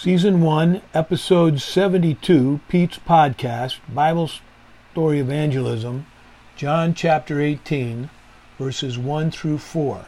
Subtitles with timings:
[0.00, 4.30] Season 1, Episode 72, Pete's Podcast, Bible
[4.92, 6.06] Story Evangelism,
[6.54, 8.08] John chapter 18,
[8.60, 10.06] verses 1 through 4.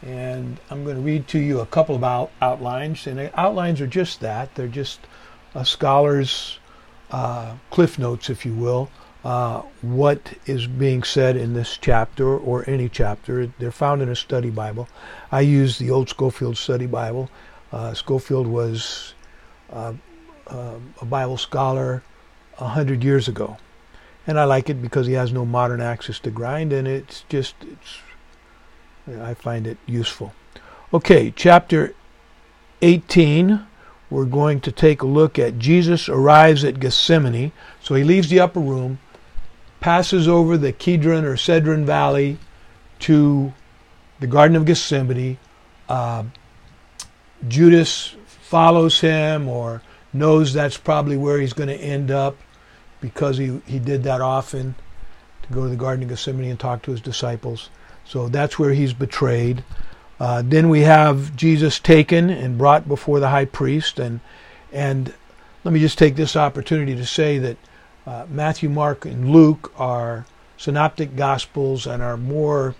[0.00, 3.06] And I'm going to read to you a couple of out- outlines.
[3.06, 5.00] And outlines are just that they're just
[5.54, 6.58] a scholar's
[7.10, 8.88] uh, cliff notes, if you will,
[9.24, 13.52] uh, what is being said in this chapter or any chapter.
[13.58, 14.88] They're found in a study Bible.
[15.30, 17.28] I use the old Scofield Study Bible.
[17.70, 19.12] Uh, Scofield was
[19.72, 19.94] uh,
[20.46, 22.02] uh, a Bible scholar
[22.58, 23.56] a hundred years ago,
[24.26, 27.54] and I like it because he has no modern axes to grind, and it's just
[27.62, 27.98] it's.
[29.22, 30.34] I find it useful.
[30.92, 31.94] Okay, chapter
[32.82, 33.66] 18.
[34.10, 37.52] We're going to take a look at Jesus arrives at Gethsemane.
[37.80, 38.98] So he leaves the upper room,
[39.80, 42.38] passes over the Kidron or Cedron Valley
[43.00, 43.52] to
[44.20, 45.38] the Garden of Gethsemane.
[45.88, 46.24] Uh,
[47.46, 48.16] Judas
[48.48, 52.34] follows him or knows that's probably where he's going to end up
[52.98, 54.74] because he, he did that often
[55.42, 57.68] to go to the Garden of Gethsemane and talk to his disciples.
[58.06, 59.64] So that's where he's betrayed.
[60.18, 64.20] Uh, then we have Jesus taken and brought before the high priest, and
[64.72, 65.14] and
[65.62, 67.56] let me just take this opportunity to say that
[68.06, 70.24] uh, Matthew, Mark, and Luke are
[70.56, 72.74] synoptic gospels and are more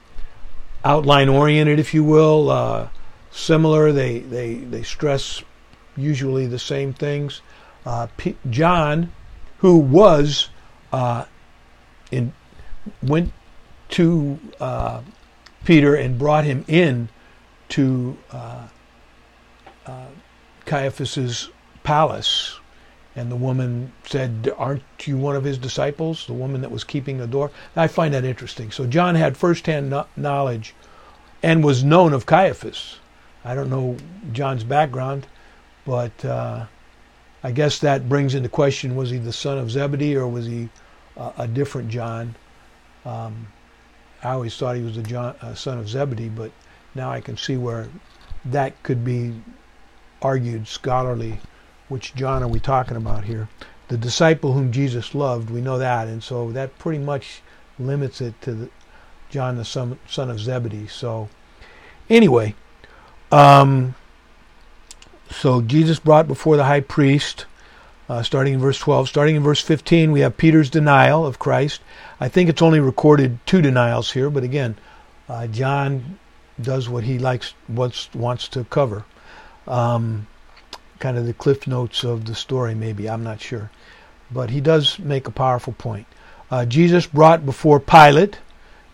[0.82, 2.50] outline oriented, if you will.
[2.50, 2.88] Uh,
[3.30, 5.42] similar, they they they stress
[5.98, 7.41] usually the same things.
[7.84, 9.12] Uh, P- John,
[9.58, 10.48] who was
[10.92, 11.24] uh,
[12.10, 12.32] in
[13.02, 13.32] went
[13.91, 15.02] to uh,
[15.64, 17.08] Peter and brought him in
[17.70, 18.69] to uh,
[19.86, 20.06] uh,
[20.64, 21.50] Caiaphas's
[21.82, 22.58] palace,
[23.16, 27.19] and the woman said, "Aren't you one of his disciples?" The woman that was keeping
[27.19, 27.50] the door.
[27.76, 28.70] I find that interesting.
[28.70, 30.74] So John had firsthand no- knowledge,
[31.42, 32.98] and was known of Caiaphas.
[33.44, 33.96] I don't know
[34.32, 35.26] John's background,
[35.89, 36.67] but uh,
[37.42, 40.69] I guess that brings into question: was he the son of Zebedee, or was he
[41.17, 42.34] a different John?
[43.06, 43.49] Um,
[44.22, 46.53] I always thought he was the John, uh, son of Zebedee, but
[46.94, 47.88] now I can see where
[48.44, 49.41] that could be
[50.21, 51.41] argued scholarly.
[51.88, 53.49] Which John are we talking about here?
[53.88, 57.41] The disciple whom Jesus loved, we know that, and so that pretty much
[57.78, 58.70] limits it to the,
[59.31, 60.88] John, the son, son of Zebedee.
[60.88, 61.31] So,
[62.10, 62.55] anyway,
[63.32, 63.94] um,
[65.31, 67.47] so Jesus brought before the high priest,
[68.09, 69.09] uh, starting in verse 12.
[69.09, 71.81] Starting in verse 15, we have Peter's denial of Christ.
[72.21, 74.77] I think it's only recorded two denials here, but again,
[75.28, 76.19] uh, John
[76.61, 79.05] does what he likes, wants, wants to cover.
[79.67, 80.27] Um,
[80.99, 83.71] kind of the cliff notes of the story, maybe, I'm not sure.
[84.31, 86.06] But he does make a powerful point.
[86.50, 88.38] Uh, Jesus brought before Pilate,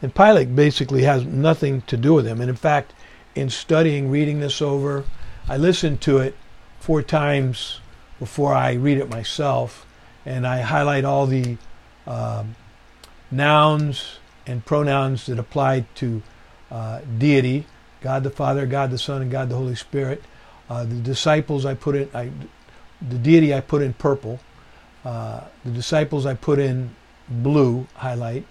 [0.02, 2.40] and Pilate basically has nothing to do with him.
[2.40, 2.92] And in fact,
[3.34, 5.04] in studying, reading this over,
[5.48, 6.36] I listen to it
[6.80, 7.80] four times
[8.18, 9.86] before I read it myself,
[10.24, 11.58] and I highlight all the
[12.06, 12.56] um,
[13.30, 16.22] nouns and pronouns that apply to
[16.70, 17.66] uh, deity
[18.04, 20.22] God the Father, God the Son, and God the Holy Spirit.
[20.68, 22.30] Uh, the disciples I put in, I,
[23.00, 24.40] the deity I put in purple.
[25.06, 26.94] Uh, the disciples I put in
[27.28, 28.46] blue highlight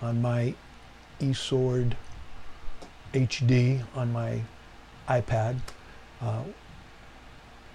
[0.00, 0.54] on my
[1.20, 1.92] eSword
[3.12, 4.40] HD on my
[5.06, 5.56] iPad.
[6.20, 6.42] Uh,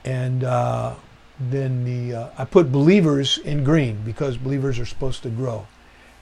[0.03, 0.95] and uh,
[1.39, 5.67] then the uh, I put believers in green because believers are supposed to grow.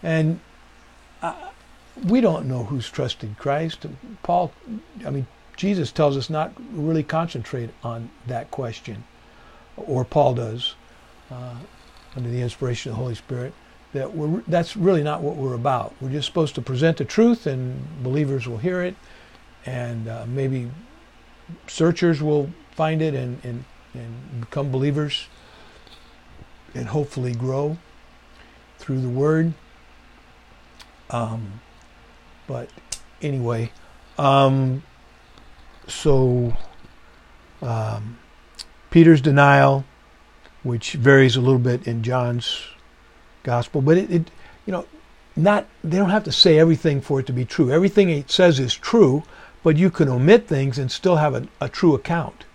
[0.01, 0.39] And
[1.21, 1.49] I,
[2.05, 3.85] we don't know who's trusted Christ.
[4.23, 4.51] Paul,
[5.05, 9.03] I mean, Jesus tells us not really concentrate on that question,
[9.77, 10.75] or Paul does,
[11.29, 11.55] uh,
[12.15, 13.53] under the inspiration of the Holy Spirit.
[13.93, 15.93] That we're that's really not what we're about.
[16.01, 18.95] We're just supposed to present the truth, and believers will hear it,
[19.67, 20.71] and uh, maybe
[21.67, 25.27] searchers will find it and, and and become believers,
[26.73, 27.77] and hopefully grow
[28.79, 29.53] through the Word.
[31.09, 31.61] Um,
[32.47, 32.69] but
[33.21, 33.71] anyway,
[34.17, 34.83] um,
[35.87, 36.55] so
[37.61, 38.17] um,
[38.89, 39.85] Peter's denial,
[40.63, 42.65] which varies a little bit in John's
[43.43, 44.31] gospel, but it, it,
[44.65, 44.85] you know,
[45.35, 47.71] not they don't have to say everything for it to be true.
[47.71, 49.23] Everything it says is true,
[49.63, 52.45] but you can omit things and still have a, a true account.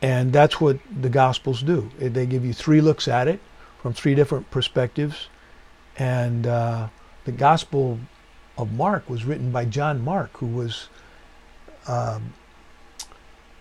[0.00, 1.90] And that's what the Gospels do.
[1.98, 3.40] They give you three looks at it
[3.80, 5.28] from three different perspectives.
[5.96, 6.88] And uh,
[7.24, 8.00] the Gospel
[8.58, 10.88] of Mark was written by John Mark, who was
[11.86, 12.34] um,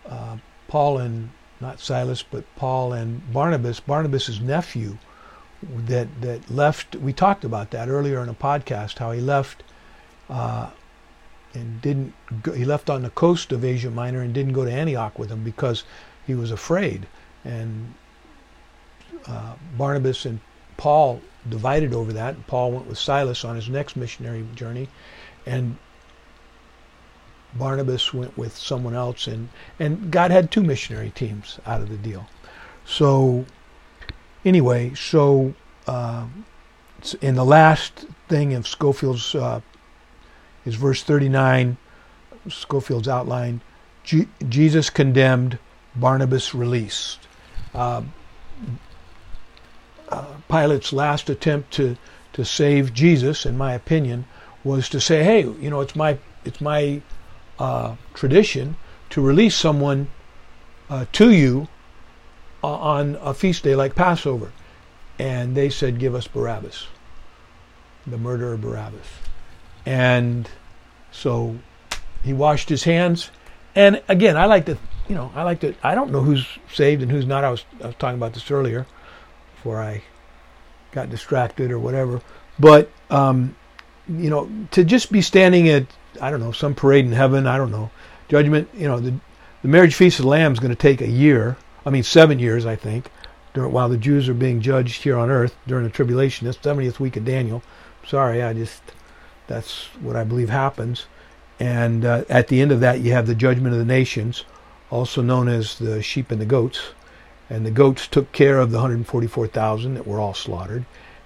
[0.08, 0.38] uh,
[0.68, 1.30] Paul and
[1.60, 4.98] not Silas, but Paul and Barnabas, Barnabas's nephew,
[5.62, 6.96] that that left.
[6.96, 8.98] We talked about that earlier in a podcast.
[8.98, 9.64] How he left
[10.28, 10.72] uh,
[11.54, 12.14] and didn't.
[12.44, 15.30] Go, he left on the coast of Asia Minor and didn't go to Antioch with
[15.30, 15.84] him because
[16.26, 17.08] he was afraid.
[17.44, 17.94] And
[19.28, 20.40] uh, Barnabas and
[20.78, 22.36] Paul divided over that.
[22.36, 24.90] And Paul went with Silas on his next missionary journey,
[25.46, 25.78] and
[27.54, 29.50] Barnabas went with someone else, and
[29.80, 32.28] and God had two missionary teams out of the deal.
[32.86, 33.46] So
[34.46, 35.54] anyway, so
[35.88, 36.26] uh,
[37.22, 39.62] in the last thing of Scofield's uh,
[40.66, 41.78] is verse 39.
[42.50, 43.62] Scofield's outline.
[44.04, 45.60] Jesus condemned,
[45.96, 47.20] Barnabas released.
[47.74, 48.02] Uh,
[50.10, 51.98] uh, Pilate's last attempt to
[52.34, 54.26] to save Jesus, in my opinion,
[54.64, 57.02] was to say, "Hey, you know, it's my it's my
[57.60, 58.76] uh, tradition
[59.12, 60.08] to release someone
[60.90, 61.68] uh, to you
[62.64, 64.52] on a feast day like Passover,"
[65.20, 66.88] and they said, "Give us Barabbas,
[68.06, 69.08] the murderer Barabbas,"
[69.86, 70.50] and
[71.12, 71.56] so
[72.24, 73.32] he washed his hands.
[73.76, 75.74] And again, I like to, you know, I like to.
[75.84, 77.44] I don't know who's saved and who's not.
[77.44, 78.86] I was I was talking about this earlier
[79.56, 80.04] before I
[80.92, 82.22] got distracted or whatever.
[82.60, 83.56] But um,
[84.08, 85.86] you know, to just be standing at
[86.22, 87.48] I don't know some parade in heaven.
[87.48, 87.90] I don't know
[88.28, 88.70] judgment.
[88.74, 89.14] You know, the
[89.62, 91.58] the marriage feast of the Lamb is going to take a year.
[91.86, 93.10] I mean, seven years, I think,
[93.54, 96.48] during, while the Jews are being judged here on earth during the tribulation.
[96.48, 97.64] This 70th week of Daniel.
[98.08, 98.82] Sorry, I just
[99.52, 101.06] that's what I believe happens.
[101.60, 104.46] And uh, at the end of that, you have the judgment of the nations,
[104.90, 106.94] also known as the sheep and the goats
[107.52, 110.86] and the goats took care of the 144,000 that were all slaughtered,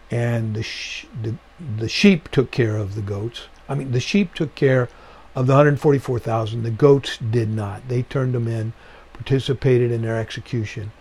[0.09, 1.35] and the, sh- the
[1.77, 3.43] the sheep took care of the goats.
[3.69, 4.89] I mean, the sheep took care
[5.35, 6.63] of the 144,000.
[6.63, 7.87] The goats did not.
[7.87, 8.73] They turned them in,
[9.13, 10.91] participated in their execution,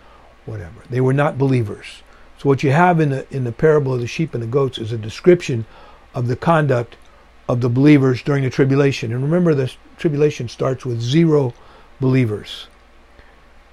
[0.45, 0.83] whatever.
[0.91, 2.03] They were not believers.
[2.37, 4.77] So what you have in the in the parable of the sheep and the goats
[4.77, 5.65] is a description
[6.13, 6.97] of the conduct
[7.47, 9.11] of the believers during the tribulation.
[9.11, 11.53] And remember, the tribulation starts with zero
[11.99, 12.67] believers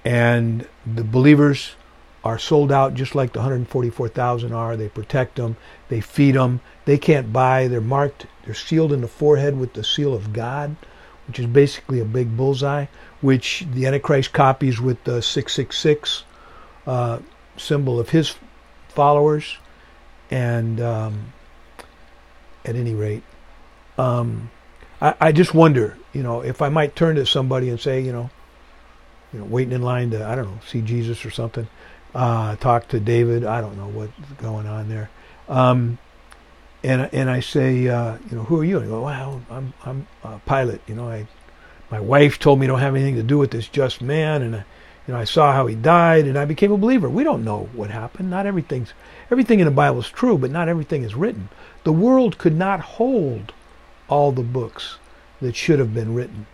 [0.05, 1.75] and the believers
[2.23, 4.77] are sold out just like the 144,000 are.
[4.77, 5.57] They protect them,
[5.89, 6.61] they feed them.
[6.85, 7.67] They can't buy.
[7.67, 10.75] They're marked, they're sealed in the forehead with the seal of God,
[11.27, 12.87] which is basically a big bullseye,
[13.21, 16.23] which the Antichrist copies with the 666
[16.85, 17.19] uh,
[17.57, 18.35] symbol of his
[18.89, 19.57] followers.
[20.31, 21.33] And um,
[22.65, 23.23] at any rate,
[23.97, 24.49] um,
[25.01, 28.11] I, I just wonder, you know, if I might turn to somebody and say, you
[28.11, 28.29] know,
[29.33, 31.67] you know, waiting in line to I don't know see Jesus or something,
[32.15, 33.43] uh, talk to David.
[33.43, 35.09] I don't know what's going on there.
[35.49, 35.97] Um,
[36.83, 38.77] and and I say, uh, you know, who are you?
[38.77, 40.81] And I go, well, I'm I'm a Pilate.
[40.87, 41.27] You know, I
[41.89, 44.55] my wife told me I don't have anything to do with this just man, and
[44.55, 44.65] I,
[45.07, 47.09] you know, I saw how he died, and I became a believer.
[47.09, 48.29] We don't know what happened.
[48.29, 48.93] Not everything's
[49.31, 51.49] everything in the Bible is true, but not everything is written.
[51.83, 53.53] The world could not hold
[54.13, 54.97] all the books
[55.41, 56.45] that should have been written.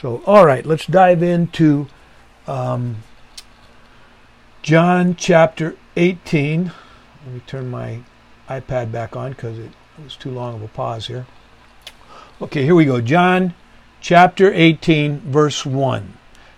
[0.00, 1.86] So, all right, let's dive into
[2.48, 2.96] um,
[4.62, 6.72] John chapter 18.
[7.24, 8.00] Let me turn my
[8.48, 9.70] iPad back on because it
[10.02, 11.24] was too long of a pause here.
[12.40, 13.00] Okay, here we go.
[13.00, 13.54] John
[14.00, 16.14] chapter 18, verse 1.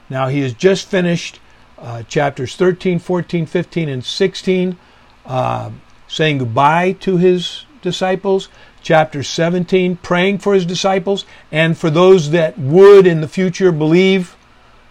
[0.08, 1.38] Now, he has just finished
[1.76, 4.78] uh, chapters 13, 14, 15, and 16,
[5.26, 5.70] uh,
[6.08, 8.48] saying goodbye to his disciples
[8.84, 14.36] chapter 17, praying for his disciples and for those that would in the future believe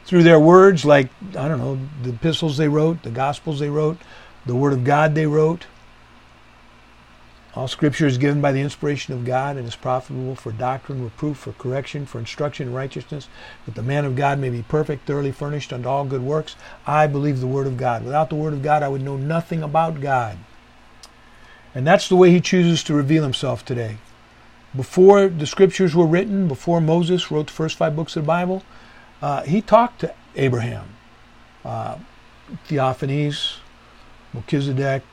[0.05, 3.97] through their words, like, I don't know, the epistles they wrote, the gospels they wrote,
[4.45, 5.67] the word of God they wrote.
[7.55, 11.37] All scripture is given by the inspiration of God and is profitable for doctrine, reproof,
[11.37, 13.27] for correction, for instruction in righteousness,
[13.65, 16.55] that the man of God may be perfect, thoroughly furnished unto all good works.
[16.87, 18.03] I believe the word of God.
[18.03, 20.39] Without the word of God, I would know nothing about God.
[21.75, 23.97] And that's the way he chooses to reveal himself today.
[24.75, 28.63] Before the scriptures were written, before Moses wrote the first five books of the Bible,
[29.21, 30.89] uh, he talked to Abraham,
[31.63, 31.97] uh,
[32.67, 33.57] theophanies,
[34.33, 35.03] Melchizedek.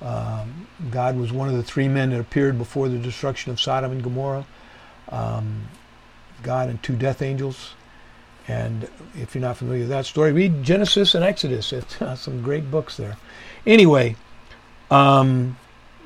[0.00, 3.92] Um, God was one of the three men that appeared before the destruction of Sodom
[3.92, 4.46] and Gomorrah.
[5.10, 5.68] Um,
[6.42, 7.74] God and two death angels.
[8.46, 11.72] And if you're not familiar with that story, read Genesis and Exodus.
[11.72, 13.16] It's uh, some great books there.
[13.66, 14.16] Anyway,
[14.90, 15.58] um,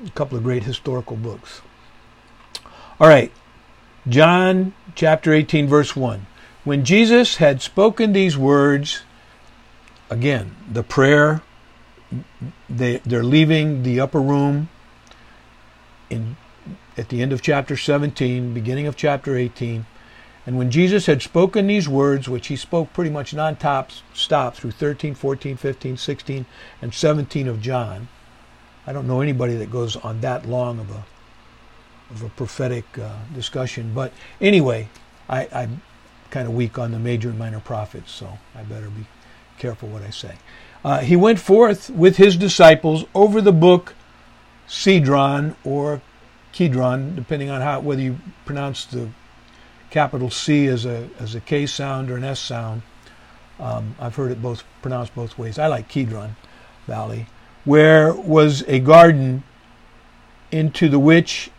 [0.04, 1.60] a couple of great historical books.
[3.00, 3.32] All right,
[4.08, 6.26] John chapter 18, verse 1.
[6.64, 9.02] When Jesus had spoken these words,
[10.10, 11.42] again, the prayer,
[12.68, 14.68] they, they're leaving the upper room
[16.10, 16.36] in,
[16.96, 19.86] at the end of chapter 17, beginning of chapter 18.
[20.44, 24.72] And when Jesus had spoken these words, which he spoke pretty much non-stop stop through
[24.72, 26.46] 13, 14, 15, 16,
[26.80, 28.08] and 17 of John,
[28.86, 31.04] I don't know anybody that goes on that long of a
[32.10, 33.92] of a prophetic uh, discussion.
[33.94, 34.88] But anyway,
[35.28, 35.82] I, I'm
[36.30, 39.06] kind of weak on the major and minor prophets, so I better be
[39.58, 40.34] careful what I say.
[40.84, 43.94] Uh, he went forth with his disciples over the brook
[44.66, 46.02] Cedron or
[46.52, 49.08] Kedron, depending on how whether you pronounce the
[49.90, 52.82] capital C as a as a K sound or an S sound.
[53.60, 55.58] Um, I've heard it both pronounced both ways.
[55.58, 56.30] I like Kedron
[56.86, 57.26] Valley,
[57.64, 59.42] where was a garden
[60.50, 61.50] into the which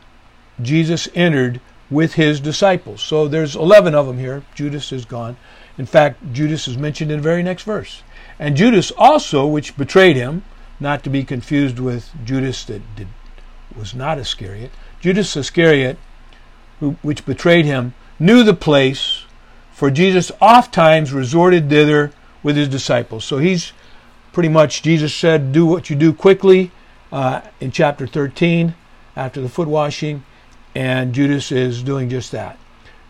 [0.61, 3.01] Jesus entered with his disciples.
[3.01, 4.43] So there's 11 of them here.
[4.55, 5.37] Judas is gone.
[5.77, 8.03] In fact, Judas is mentioned in the very next verse.
[8.39, 10.43] And Judas also, which betrayed him,
[10.79, 13.07] not to be confused with Judas that did,
[13.75, 15.97] was not Iscariot, Judas Iscariot,
[16.79, 19.25] who, which betrayed him, knew the place,
[19.71, 23.23] for Jesus oft times resorted thither with his disciples.
[23.23, 23.73] So he's
[24.33, 26.71] pretty much, Jesus said, do what you do quickly
[27.11, 28.73] uh, in chapter 13
[29.15, 30.25] after the foot washing,
[30.75, 32.57] and Judas is doing just that.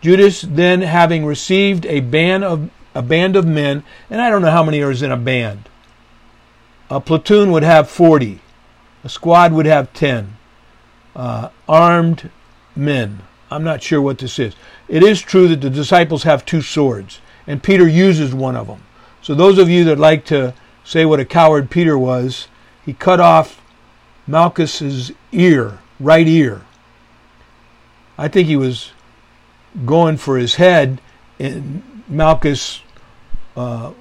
[0.02, 4.50] Judas then having received a band of a band of men, and I don't know
[4.50, 5.68] how many are in a band.
[6.90, 8.40] A platoon would have 40.
[9.02, 10.36] A squad would have 10.
[11.16, 12.30] Uh, armed
[12.76, 13.22] men.
[13.50, 14.54] I'm not sure what this is.
[14.88, 18.82] It is true that the disciples have two swords, and Peter uses one of them.
[19.22, 20.54] So those of you that like to
[20.84, 22.48] say what a coward Peter was,
[22.84, 23.60] he cut off
[24.26, 26.62] Malchus's ear, right ear.
[28.16, 28.92] I think he was
[29.84, 31.00] going for his head,
[31.38, 32.82] and Malchus
[33.56, 33.92] uh,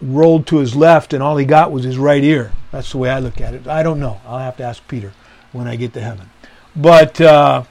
[0.00, 2.52] rolled to his left, and all he got was his right ear.
[2.70, 3.66] That's the way I look at it.
[3.66, 4.20] I don't know.
[4.26, 5.12] I'll have to ask Peter
[5.52, 6.30] when I get to heaven.
[6.74, 7.64] But uh,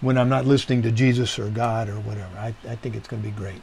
[0.00, 3.22] when I'm not listening to Jesus or God or whatever, I, I think it's going
[3.22, 3.62] to be great.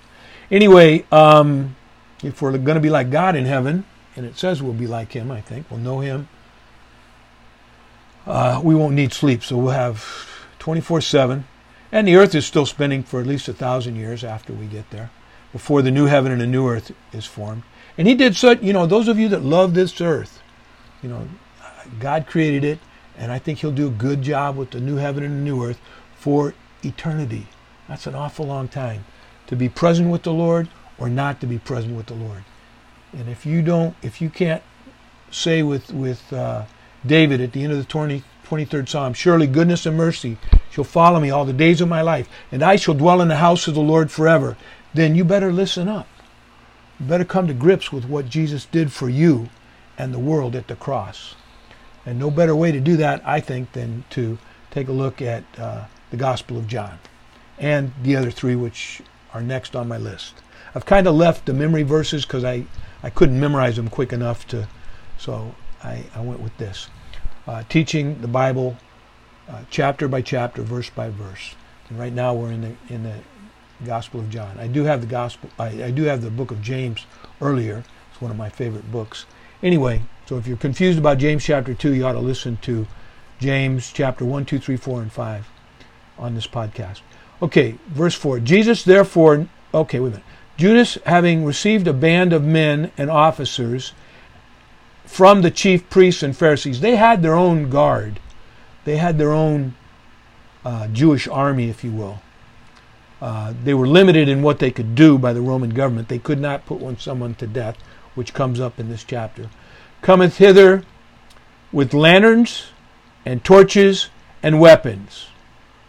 [0.50, 1.76] Anyway, um,
[2.24, 3.86] if we're going to be like God in heaven,
[4.18, 6.28] and it says we'll be like Him, I think we'll know Him.
[8.26, 10.04] Uh, we won't need sleep, so we'll have
[10.60, 11.46] 24/7,
[11.92, 14.90] and the earth is still spinning for at least a thousand years after we get
[14.90, 15.12] there
[15.54, 17.64] before the new heaven and the new earth is formed.
[17.98, 20.42] And he did such, you know, those of you that love this earth,
[21.02, 21.28] you know,
[22.00, 22.80] God created it,
[23.18, 25.64] and I think he'll do a good job with the new heaven and the new
[25.64, 25.80] earth
[26.18, 27.48] for eternity.
[27.88, 29.06] That's an awful long time
[29.48, 32.44] to be present with the Lord or not to be present with the Lord.
[33.14, 34.64] And if you don't, if you can't
[35.32, 36.66] say with with uh,
[37.06, 40.38] David at the end of the 20, 23rd Psalm, surely goodness and mercy
[40.70, 43.38] shall follow me all the days of my life, and I shall dwell in the
[43.38, 44.58] house of the Lord forever
[44.98, 46.08] then you better listen up.
[47.00, 49.50] You better come to grips with what Jesus did for you
[49.98, 51.36] and the world at the cross.
[52.06, 54.40] And no better way to do that, I think, than to
[54.72, 57.00] take a look at uh, the Gospel of John
[57.60, 59.02] and the other three, which
[59.34, 60.36] are next on my list.
[60.74, 62.66] I've kind of left the memory verses because I,
[63.04, 64.68] I couldn't memorize them quick enough to,
[65.18, 66.90] so I, I went with this.
[67.48, 68.78] Uh, teaching the Bible
[69.48, 71.56] uh, chapter by chapter, verse by verse.
[71.90, 73.16] And right now we're in the, in the
[73.86, 74.58] Gospel of John.
[74.60, 75.50] I do have the Gospel.
[75.58, 77.06] I, I do have the book of James
[77.40, 77.84] earlier.
[78.12, 79.26] It's one of my favorite books.
[79.64, 82.88] Anyway, so if you're confused about James chapter two, you ought to listen to
[83.40, 85.48] James chapter one, two, three, four, and five
[86.18, 87.02] on this podcast.
[87.42, 88.40] Okay, verse four.
[88.40, 89.48] Jesus therefore.
[89.74, 90.26] Okay, wait a minute.
[90.58, 93.94] Judas, having received a band of men and officers
[95.06, 98.20] from the chief priests and Pharisees, they had their own guard.
[98.84, 99.76] They had their own
[100.66, 102.22] uh, Jewish army, if you will.
[103.22, 106.08] Uh, they were limited in what they could do by the Roman government.
[106.08, 107.78] They could not put one someone to death,
[108.16, 109.50] which comes up in this chapter.
[110.02, 110.84] Cometh hither
[111.72, 112.68] with lanterns
[113.26, 114.10] and torches
[114.44, 115.28] and weapons.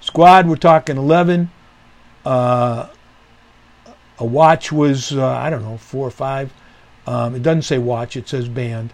[0.01, 1.51] Squad, we're talking 11.
[2.25, 2.89] Uh,
[4.19, 6.53] a watch was, uh, I don't know, four or five.
[7.07, 8.93] Um, it doesn't say watch, it says band.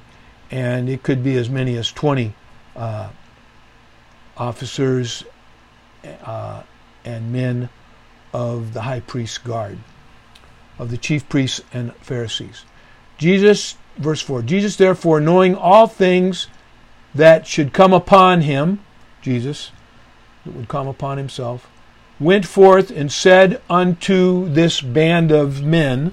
[0.50, 2.34] And it could be as many as 20
[2.76, 3.08] uh,
[4.36, 5.24] officers
[6.24, 6.62] uh,
[7.04, 7.68] and men
[8.32, 9.78] of the high priest's guard,
[10.78, 12.64] of the chief priests and Pharisees.
[13.16, 16.48] Jesus, verse 4 Jesus, therefore, knowing all things
[17.14, 18.80] that should come upon him,
[19.22, 19.70] Jesus,
[20.44, 21.70] that would come upon himself,
[22.20, 26.12] went forth and said unto this band of men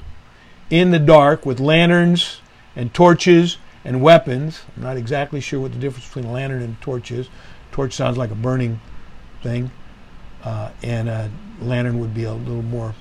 [0.70, 2.42] in the dark with lanterns
[2.76, 4.62] and torches and weapons.
[4.76, 7.30] I'm not exactly sure what the difference between a lantern and a torch is.
[7.72, 8.80] Torch sounds like a burning
[9.42, 9.72] thing,
[10.44, 11.32] uh, and a
[11.62, 12.94] lantern would be a little more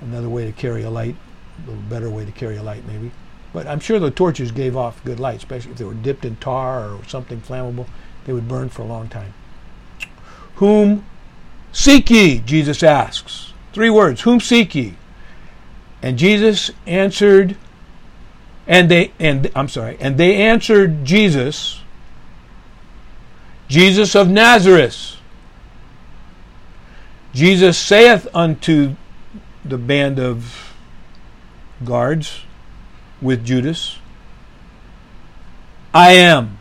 [0.00, 1.16] another way to carry a light,
[1.58, 3.10] a little better way to carry a light maybe.
[3.52, 6.36] But I'm sure the torches gave off good light, especially if they were dipped in
[6.36, 7.86] tar or something flammable.
[8.24, 9.32] They would burn for a long time.
[10.56, 11.06] Whom
[11.76, 12.38] seek ye?
[12.38, 13.52] Jesus asks.
[13.72, 14.22] Three words.
[14.22, 14.94] Whom seek ye?
[16.02, 17.56] And Jesus answered,
[18.66, 21.80] and they and I'm sorry, and they answered Jesus,
[23.68, 25.16] Jesus of Nazareth.
[27.32, 28.96] Jesus saith unto
[29.64, 30.74] the band of
[31.84, 32.40] guards,
[33.20, 33.98] with Judas.
[35.92, 36.58] I am.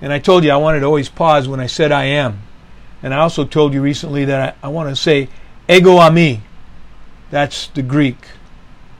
[0.00, 2.42] And I told you I wanted to always pause when I said I am.
[3.02, 5.28] And I also told you recently that I, I want to say
[5.68, 6.40] ego eimi.
[7.30, 8.18] That's the Greek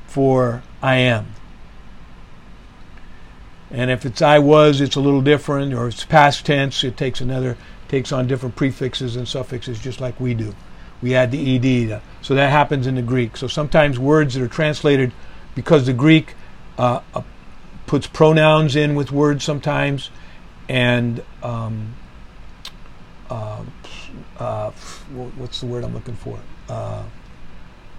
[0.06, 1.26] for I am.
[3.70, 7.20] And if it's I was, it's a little different, or it's past tense, it takes
[7.20, 7.56] another
[7.88, 10.54] takes on different prefixes and suffixes just like we do.
[11.02, 13.36] We add the ed, so that happens in the Greek.
[13.36, 15.12] So sometimes words that are translated
[15.54, 16.34] because the Greek
[16.78, 17.22] uh, uh,
[17.86, 20.10] puts pronouns in with words sometimes,
[20.68, 21.94] and um,
[23.28, 23.62] uh,
[24.38, 24.70] uh,
[25.36, 26.38] what's the word I'm looking for?
[26.68, 27.04] Uh,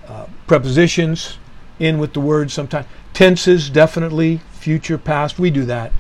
[0.08, 1.38] uh, prepositions
[1.80, 2.86] in with the word sometimes.
[3.14, 4.42] Tenses, definitely.
[4.52, 5.40] Future, past.
[5.40, 5.92] We do that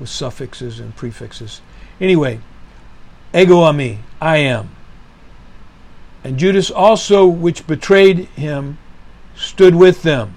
[0.00, 1.60] with suffixes and prefixes.
[2.00, 2.40] Anyway,
[3.34, 4.70] ego eimi, I am.
[6.24, 8.78] And Judas also, which betrayed him,
[9.34, 10.34] stood with them.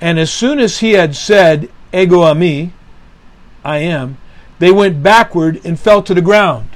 [0.00, 2.70] And as soon as he had said, Ego eimi,
[3.64, 4.18] I am,
[4.58, 6.68] they went backward and fell to the ground.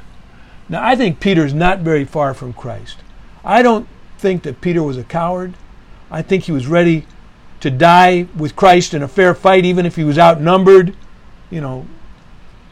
[0.75, 2.97] Now, I think Peter's not very far from Christ.
[3.45, 3.87] I don't
[4.19, 5.55] think that Peter was a coward.
[6.11, 7.07] I think he was ready
[7.61, 10.97] to die with Christ in a fair fight, even if he was outnumbered,
[11.49, 11.87] you know,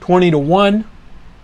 [0.01, 0.85] 20 to 1.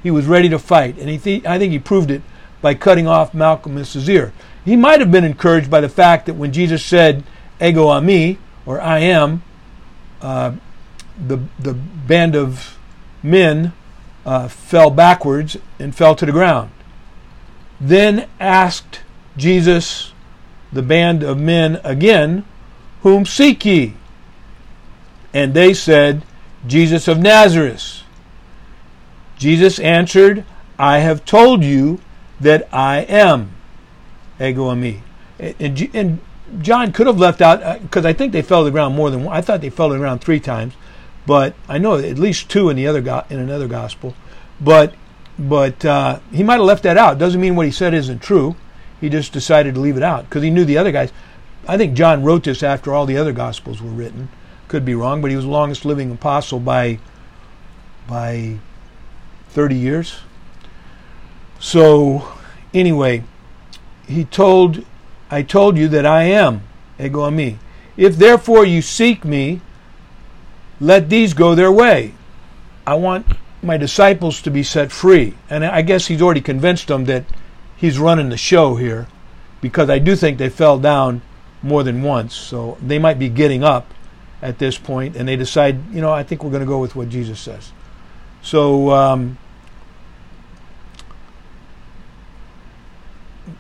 [0.03, 0.99] He was ready to fight.
[0.99, 2.23] And he th- I think he proved it
[2.61, 4.33] by cutting off Malchus's ear.
[4.65, 7.23] He might have been encouraged by the fact that when Jesus said,
[7.62, 8.37] Ego eimi,
[8.67, 9.45] or I am,
[10.21, 10.57] uh,
[11.25, 12.77] the, the band of
[13.23, 13.75] men
[14.28, 16.70] uh, fell backwards and fell to the ground.
[17.80, 19.00] Then asked
[19.38, 20.12] Jesus
[20.70, 22.44] the band of men again,
[23.02, 23.94] Whom seek ye?
[25.32, 26.25] And they said,
[26.66, 28.02] Jesus of Nazareth.
[29.38, 30.44] Jesus answered,
[30.78, 32.00] I have told you
[32.38, 33.52] that I am.
[34.38, 35.00] Ego eimi.
[35.38, 36.18] And, and
[36.61, 39.08] John could have left out because uh, I think they fell to the ground more
[39.11, 39.35] than one.
[39.35, 40.75] I thought they fell to the ground three times,
[41.28, 44.14] but I know at least two in the other go- in another gospel.
[44.59, 44.94] But
[45.38, 47.18] but uh, he might have left that out.
[47.18, 48.57] Doesn't mean what he said isn't true.
[48.98, 51.12] He just decided to leave it out because he knew the other guys.
[51.68, 54.31] I think John wrote this after all the other gospels were written.
[54.68, 56.98] Could be wrong, but he was the longest living apostle by
[58.07, 58.57] by
[59.50, 60.20] 30 years.
[61.61, 62.33] So
[62.72, 63.22] anyway,
[64.07, 64.83] he told
[65.31, 66.62] I told you that I am,
[66.98, 67.59] ego eimi.
[67.98, 69.61] If therefore you seek me,
[70.81, 72.14] let these go their way.
[72.87, 73.27] I want
[73.62, 75.35] my disciples to be set free.
[75.51, 77.25] And I guess he's already convinced them that
[77.77, 79.07] he's running the show here
[79.61, 81.23] because I do think they fell down
[81.62, 82.35] more than once.
[82.35, 83.93] So they might be getting up
[84.41, 86.95] at this point and they decide, you know, I think we're going to go with
[86.95, 87.73] what Jesus says.
[88.41, 89.37] So, um,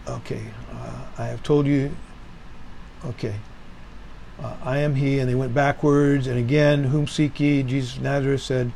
[0.06, 0.42] okay,
[1.18, 1.90] I have told you,
[3.04, 3.34] okay,
[4.42, 5.18] uh, I am he.
[5.18, 6.26] And they went backwards.
[6.26, 7.62] And again, whom seek ye?
[7.62, 8.72] Jesus of Nazareth said,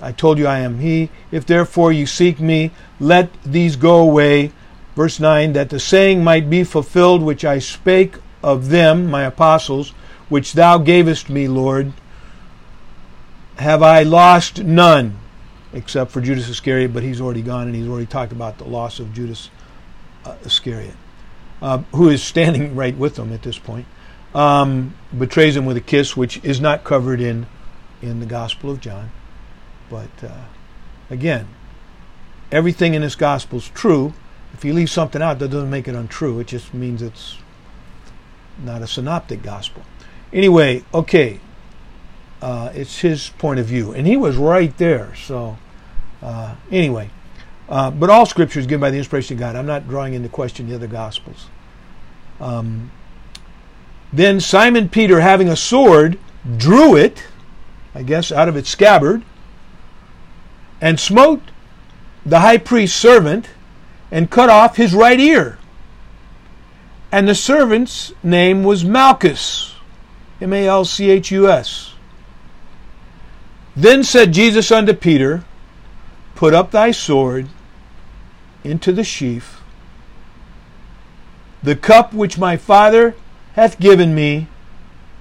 [0.00, 1.10] I told you I am he.
[1.30, 4.52] If therefore you seek me, let these go away.
[4.96, 9.90] Verse 9, that the saying might be fulfilled which I spake of them, my apostles,
[10.28, 11.92] which thou gavest me, Lord.
[13.56, 15.18] Have I lost none,
[15.72, 19.00] except for Judas Iscariot, but he's already gone and he's already talked about the loss
[19.00, 19.50] of Judas
[20.24, 20.94] uh, Iscariot
[21.64, 23.86] uh, who is standing right with them at this point,
[24.34, 27.46] um, betrays him with a kiss, which is not covered in
[28.02, 29.10] in the Gospel of John.
[29.88, 30.44] But uh,
[31.10, 31.48] again,
[32.50, 34.12] everything in this Gospel is true.
[34.52, 36.38] If you leave something out, that doesn't make it untrue.
[36.40, 37.38] It just means it's
[38.62, 39.82] not a synoptic gospel.
[40.32, 41.40] Anyway, okay,
[42.40, 45.14] uh, it's his point of view, and he was right there.
[45.16, 45.58] So,
[46.22, 47.10] uh, anyway,
[47.68, 49.56] uh, but all Scripture is given by the inspiration of God.
[49.56, 51.46] I'm not drawing into question the other Gospels.
[52.40, 52.90] Um,
[54.16, 56.18] then Simon Peter, having a sword,
[56.56, 57.24] drew it,
[57.94, 59.22] I guess, out of its scabbard,
[60.80, 61.42] and smote
[62.24, 63.50] the high priest's servant
[64.10, 65.58] and cut off his right ear.
[67.10, 69.74] And the servant's name was Malchus,
[70.40, 71.94] M A L C H U S.
[73.76, 75.44] Then said Jesus unto Peter,
[76.34, 77.48] Put up thy sword
[78.62, 79.60] into the sheath
[81.64, 83.14] the cup which my Father
[83.54, 84.46] hath given me,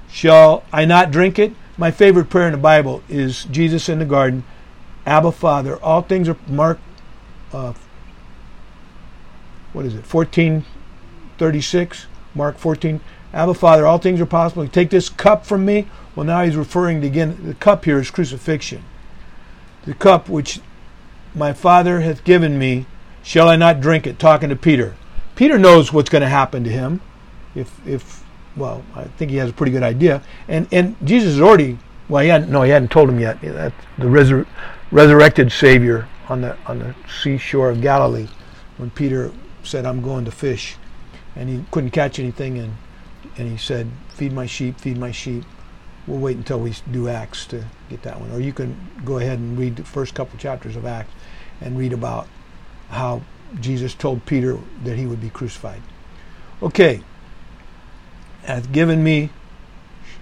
[0.09, 1.53] shall I not drink it?
[1.77, 4.43] My favorite prayer in the Bible is Jesus in the garden,
[5.07, 5.77] Abba Father.
[5.77, 6.79] All things are Mark.
[7.51, 7.73] Uh,
[9.71, 10.05] what is it?
[10.05, 10.65] Fourteen
[11.39, 12.05] thirty-six.
[12.35, 13.01] Mark fourteen.
[13.33, 14.67] Abba Father, all things are possible.
[14.67, 15.87] Take this cup from me.
[16.15, 17.39] Well, now he's referring to again.
[17.43, 18.83] The cup here is crucifixion.
[19.85, 20.59] The cup which
[21.33, 22.85] my Father hath given me,
[23.23, 24.19] shall I not drink it?
[24.19, 24.95] Talking to Peter.
[25.35, 27.01] Peter knows what's going to happen to him
[27.55, 28.22] if if
[28.55, 30.21] well, I think he has a pretty good idea.
[30.47, 31.77] And and Jesus is already
[32.09, 33.41] well, he hadn't no, he hadn't told him yet.
[33.41, 34.45] That the resur-
[34.91, 38.27] resurrected Savior on the on the seashore of Galilee,
[38.77, 39.31] when Peter
[39.63, 40.75] said, "I'm going to fish,"
[41.35, 42.73] and he couldn't catch anything, and
[43.37, 45.43] and he said, "Feed my sheep, feed my sheep."
[46.05, 49.39] We'll wait until we do Acts to get that one, or you can go ahead
[49.39, 51.13] and read the first couple chapters of Acts
[51.61, 52.27] and read about
[52.89, 53.21] how
[53.61, 55.81] Jesus told Peter that he would be crucified.
[56.61, 57.01] Okay,
[58.45, 59.29] hath given me,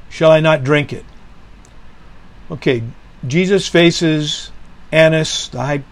[0.09, 1.05] shall I not drink it?
[2.49, 2.83] Okay,
[3.25, 4.51] Jesus faces
[4.91, 5.83] Annas, the high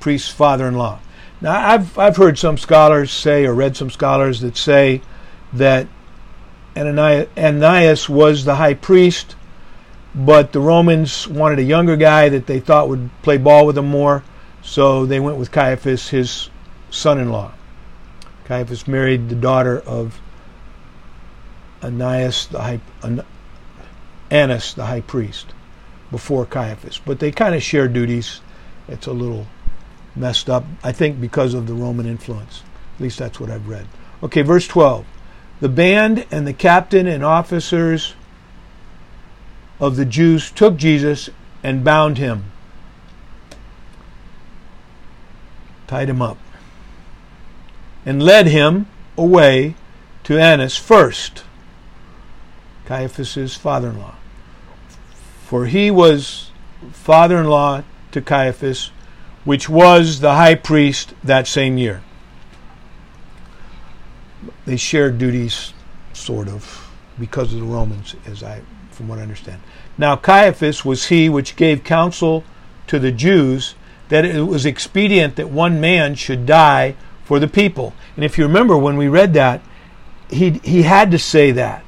[0.00, 1.00] priest's father-in-law.
[1.40, 5.02] Now, I've I've heard some scholars say, or read some scholars that say
[5.52, 5.86] that
[6.76, 9.36] Ananias was the high priest,
[10.14, 13.86] but the Romans wanted a younger guy that they thought would play ball with them
[13.86, 14.24] more,
[14.62, 16.50] so they went with Caiaphas, his
[16.90, 17.52] son-in-law.
[18.46, 20.20] Caiaphas married the daughter of
[21.82, 22.80] Ananias, the high,
[24.30, 25.52] Annas, the high priest,
[26.10, 27.00] before Caiaphas.
[27.04, 28.40] But they kind of share duties.
[28.88, 29.46] It's a little
[30.16, 32.62] messed up, I think, because of the Roman influence.
[32.96, 33.86] At least that's what I've read.
[34.22, 35.06] Okay, verse 12.
[35.60, 38.14] The band and the captain and officers
[39.80, 41.30] of the Jews took Jesus
[41.62, 42.44] and bound him,
[45.86, 46.38] tied him up,
[48.04, 48.86] and led him
[49.16, 49.74] away
[50.24, 51.44] to Annas first
[52.88, 54.14] Caiaphas's father in law.
[55.44, 56.50] For he was
[56.92, 58.92] father in law to Caiaphas,
[59.44, 62.02] which was the high priest that same year.
[64.64, 65.74] They shared duties,
[66.14, 69.60] sort of, because of the Romans, as I from what I understand.
[69.98, 72.42] Now Caiaphas was he which gave counsel
[72.86, 73.74] to the Jews
[74.08, 77.92] that it was expedient that one man should die for the people.
[78.16, 79.60] And if you remember when we read that,
[80.30, 81.84] he he had to say that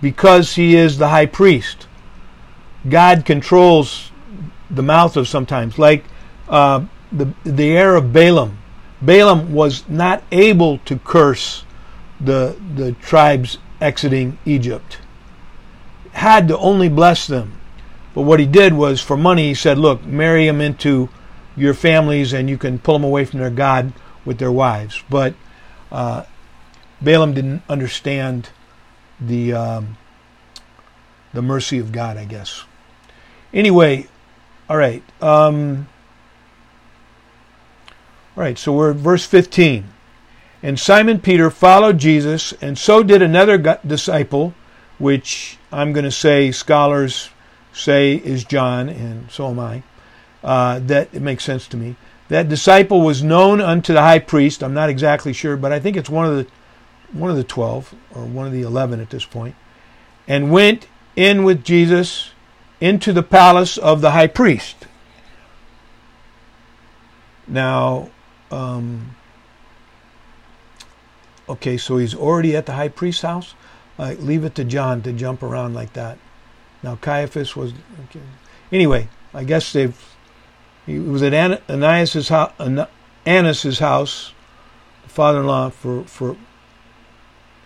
[0.00, 1.86] because he is the high priest.
[2.88, 4.10] God controls
[4.70, 6.04] the mouth of sometimes, like
[6.48, 8.58] uh, the the heir of Balaam.
[9.02, 11.64] Balaam was not able to curse
[12.20, 14.98] the the tribes exiting Egypt.
[16.12, 17.60] Had to only bless them.
[18.14, 21.08] But what he did was, for money, he said, "Look, marry them into
[21.56, 23.92] your families, and you can pull them away from their God
[24.24, 25.34] with their wives." But
[25.92, 26.24] uh,
[27.00, 28.50] Balaam didn't understand
[29.20, 29.96] the um,
[31.32, 32.64] the mercy of God, I guess.
[33.52, 34.08] Anyway,
[34.68, 35.02] all right.
[35.22, 35.88] Um,
[38.36, 39.84] all right, so we're verse 15.
[40.62, 44.54] And Simon Peter followed Jesus, and so did another disciple,
[44.98, 47.30] which I'm going to say scholars
[47.72, 49.82] say is John, and so am I.
[50.42, 51.96] Uh, that it makes sense to me.
[52.28, 54.62] That disciple was known unto the high priest.
[54.62, 56.46] I'm not exactly sure, but I think it's one of the
[57.12, 59.54] one of the twelve or one of the eleven at this point,
[60.28, 62.30] and went in with Jesus
[62.80, 64.86] into the palace of the high priest.
[67.46, 68.10] Now,
[68.50, 69.16] um,
[71.48, 73.54] okay, so he's already at the high priest's house.
[73.98, 76.18] Uh, leave it to John to jump around like that.
[76.82, 77.72] Now Caiaphas was
[78.08, 78.24] okay.
[78.72, 79.08] anyway.
[79.32, 79.96] I guess they've.
[80.86, 82.52] He was at Ananias's house,
[83.24, 84.32] Annas's house,
[85.06, 86.36] father-in-law for for.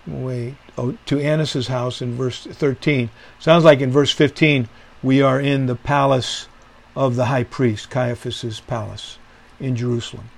[0.06, 3.10] Wait, oh, to Annas's house in verse 13.
[3.38, 4.68] Sounds like in verse 15
[5.02, 6.48] we are in the palace
[6.96, 9.18] of the high priest, Caiaphas's palace
[9.60, 10.30] in Jerusalem.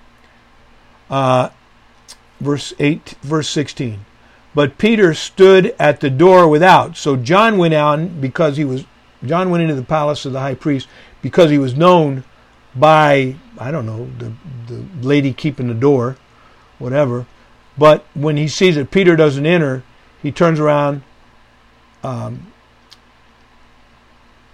[1.09, 1.50] Uh,
[2.40, 4.05] verse 8, verse 16.
[4.55, 6.96] But Peter stood at the door without.
[6.96, 8.85] So John went out because he was
[9.24, 10.88] John went into the palace of the high priest
[11.22, 12.24] because he was known
[12.74, 14.33] by I don't know the
[14.66, 16.16] the lady keeping the door,
[16.79, 17.26] whatever.
[17.78, 19.82] But when he sees that Peter doesn't enter,
[20.22, 21.02] he turns around.
[22.02, 22.52] Um,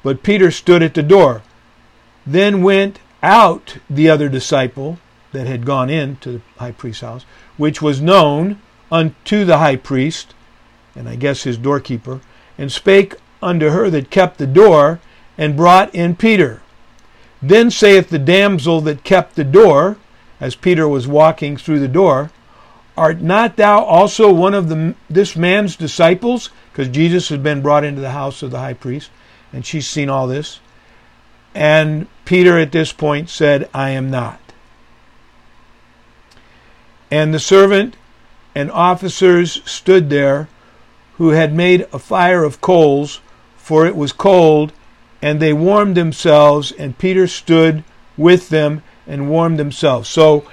[0.02, 1.42] but Peter stood at the door.
[2.26, 4.98] Then went out the other disciple
[5.32, 7.24] that had gone in to the high priest's house,
[7.56, 10.34] which was known unto the high priest,
[10.94, 12.20] and I guess his doorkeeper,
[12.58, 15.00] and spake unto her that kept the door,
[15.38, 16.62] and brought in Peter.
[17.40, 19.96] Then saith the damsel that kept the door,
[20.40, 22.30] as Peter was walking through the door,
[22.96, 26.50] Art not thou also one of the, this man's disciples?
[26.70, 29.10] Because Jesus had been brought into the house of the high priest,
[29.52, 30.60] and she's seen all this.
[31.54, 34.40] And Peter at this point said, I am not.
[37.10, 37.96] And the servant
[38.54, 40.48] and officers stood there
[41.14, 43.20] who had made a fire of coals,
[43.56, 44.72] for it was cold,
[45.20, 47.84] and they warmed themselves, and Peter stood
[48.16, 50.08] with them and warmed themselves.
[50.08, 50.44] So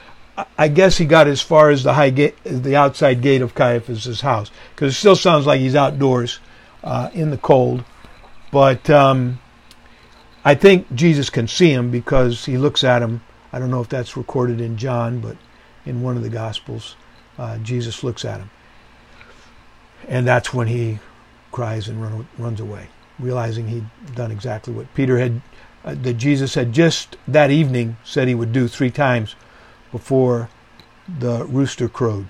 [0.57, 4.21] I guess he got as far as the high gate, the outside gate of Caiaphas's
[4.21, 6.39] house, because it still sounds like he's outdoors
[6.83, 7.83] uh, in the cold.
[8.51, 9.39] But um,
[10.45, 13.21] I think Jesus can see him because he looks at him.
[13.51, 15.37] I don't know if that's recorded in John, but
[15.85, 16.95] in one of the Gospels,
[17.37, 18.49] uh, Jesus looks at him,
[20.07, 20.99] and that's when he
[21.51, 25.41] cries and run, runs away, realizing he'd done exactly what Peter had,
[25.83, 29.35] uh, that Jesus had just that evening said he would do three times
[29.91, 30.49] before
[31.07, 32.27] the rooster crowed.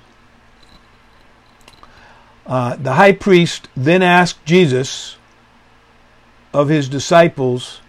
[2.45, 5.17] Uh, the high priest then asked Jesus
[6.54, 7.82] of his disciples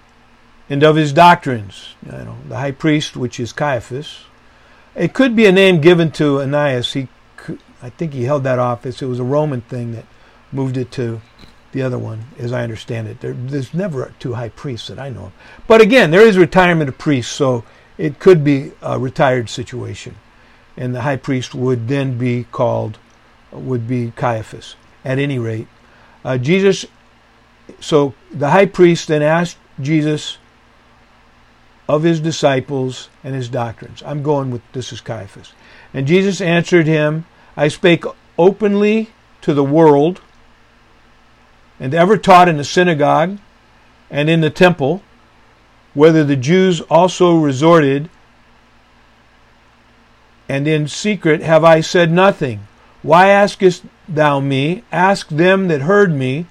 [0.68, 1.94] and of his doctrines.
[2.04, 4.24] You know, the high priest, which is Caiaphas,
[4.94, 6.92] it could be a name given to Ananias.
[6.92, 7.09] He,
[7.83, 9.00] I think he held that office.
[9.00, 10.04] It was a Roman thing that
[10.52, 11.20] moved it to
[11.72, 13.20] the other one, as I understand it.
[13.20, 15.33] There, there's never two high priests that I know of.
[15.66, 17.64] But again, there is retirement of priests, so
[18.00, 20.16] it could be a retired situation.
[20.74, 22.98] And the high priest would then be called,
[23.52, 24.74] would be Caiaphas.
[25.04, 25.68] At any rate,
[26.24, 26.86] uh, Jesus,
[27.78, 30.38] so the high priest then asked Jesus
[31.88, 34.02] of his disciples and his doctrines.
[34.06, 35.52] I'm going with this is Caiaphas.
[35.92, 38.04] And Jesus answered him, I spake
[38.38, 39.10] openly
[39.42, 40.22] to the world
[41.78, 43.38] and ever taught in the synagogue
[44.10, 45.02] and in the temple,
[45.94, 48.09] whether the Jews also resorted,
[50.48, 52.66] and in secret have I said nothing.
[53.03, 54.85] Why askest thou me?
[54.92, 56.46] Ask them that heard me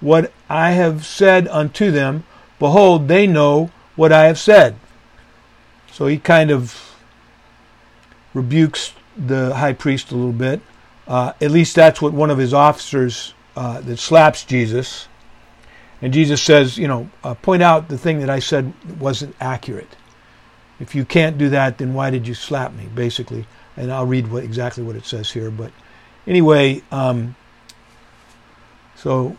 [0.00, 2.24] what I have said unto them.
[2.58, 4.76] Behold, they know what I have said.
[5.92, 6.96] So he kind of
[8.34, 10.60] rebukes the high priest a little bit.
[11.06, 15.08] Uh, at least that's what one of his officers uh, that slaps Jesus.
[16.00, 19.96] And Jesus says, you know, uh, point out the thing that I said wasn't accurate.
[20.80, 23.46] If you can't do that, then why did you slap me, basically?
[23.76, 25.50] And I'll read what, exactly what it says here.
[25.50, 25.72] But
[26.26, 27.34] anyway, um,
[28.94, 29.36] so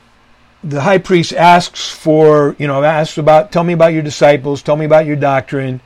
[0.63, 4.75] the high priest asks for, you know, asks about, tell me about your disciples, tell
[4.75, 5.79] me about your doctrine.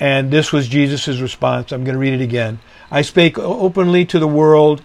[0.00, 1.72] And this was Jesus' response.
[1.72, 2.58] I'm going to read it again.
[2.90, 4.82] I spake openly to the world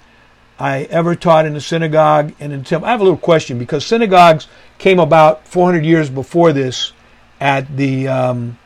[0.62, 2.88] I ever taught in a synagogue and in temple.
[2.88, 4.48] I have a little question because synagogues
[4.78, 6.94] came about 400 years before this
[7.40, 8.60] at the um,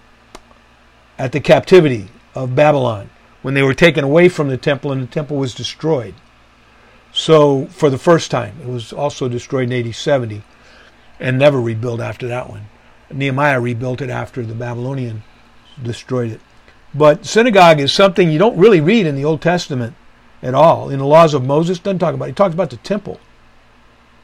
[1.18, 3.10] at the captivity of Babylon
[3.44, 6.16] when they were taken away from the temple and the temple was destroyed.
[7.14, 10.44] So for the first time, it was also destroyed in AD 70
[11.22, 12.68] and never rebuilt after that one.
[13.10, 15.24] Nehemiah rebuilt it after the Babylonian
[15.82, 16.42] destroyed it.
[16.94, 19.96] But synagogue is something you don't really read in the Old Testament
[20.46, 20.90] at all.
[20.90, 22.30] In the laws of Moses, doesn't talk about it.
[22.30, 23.20] He talks about the temple,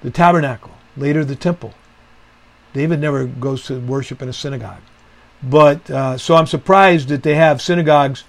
[0.04, 1.74] the tabernacle, later the temple.
[2.74, 4.82] David never goes to worship in a synagogue.
[5.44, 8.24] But uh, so I'm surprised that they have synagogues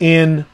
[0.00, 0.44] in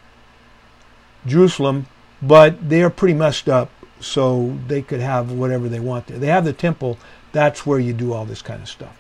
[1.26, 1.86] Jerusalem,
[2.20, 6.18] but they are pretty messed up, so they could have whatever they want there.
[6.18, 6.98] They have the temple,
[7.32, 8.96] that's where you do all this kind of stuff.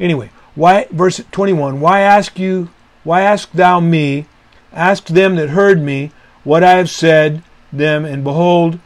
[0.00, 2.70] Anyway, why verse 21, why ask you
[3.04, 4.26] why ask thou me?
[4.72, 6.12] Ask them that heard me
[6.44, 8.78] what I have said them, and behold,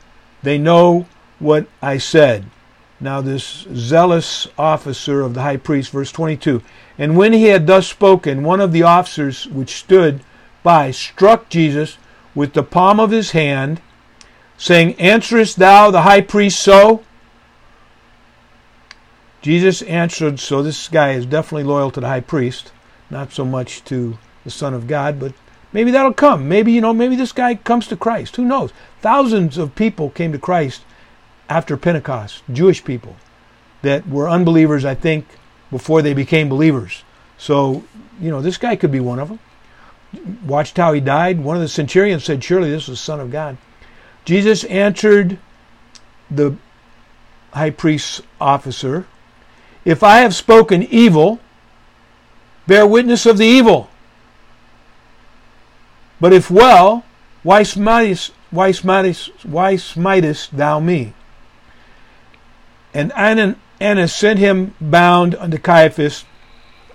[0.43, 1.07] they know
[1.39, 2.47] what I said.
[3.01, 6.63] Now, this zealous officer of the high priest, verse 22.
[6.99, 10.21] And when he had thus spoken, one of the officers which stood
[10.63, 11.99] by struck Jesus
[12.35, 13.81] with the palm of his hand,
[14.57, 17.03] saying, Answerest thou the high priest so?
[19.43, 22.73] Jesus answered, so this guy is definitely loyal to the high priest,
[23.11, 25.35] not so much to the Son of God, but
[25.75, 26.49] Maybe that'll come.
[26.49, 28.37] Maybe, you know, maybe this guy comes to Christ.
[28.37, 28.73] Who knows?
[29.03, 30.83] Thousands of people came to Christ
[31.51, 33.17] after Pentecost, Jewish people
[33.83, 35.27] that were unbelievers, I think,
[35.71, 37.03] before they became believers.
[37.37, 37.83] So,
[38.21, 39.41] you know, this guy could be one of them.
[40.47, 41.41] Watched how he died.
[41.41, 43.59] One of the centurions said, Surely this was the Son of God.
[44.25, 45.39] Jesus answered
[46.31, 46.57] the
[47.53, 49.07] high priest's officer,
[49.85, 51.41] If I have spoken evil,
[52.69, 53.91] bear witness of the evil.
[56.21, 57.05] But if well,
[57.43, 61.13] why smitest, why smitest, why smitest thou me?
[62.93, 66.25] And Annas sent him bound unto Caiaphas,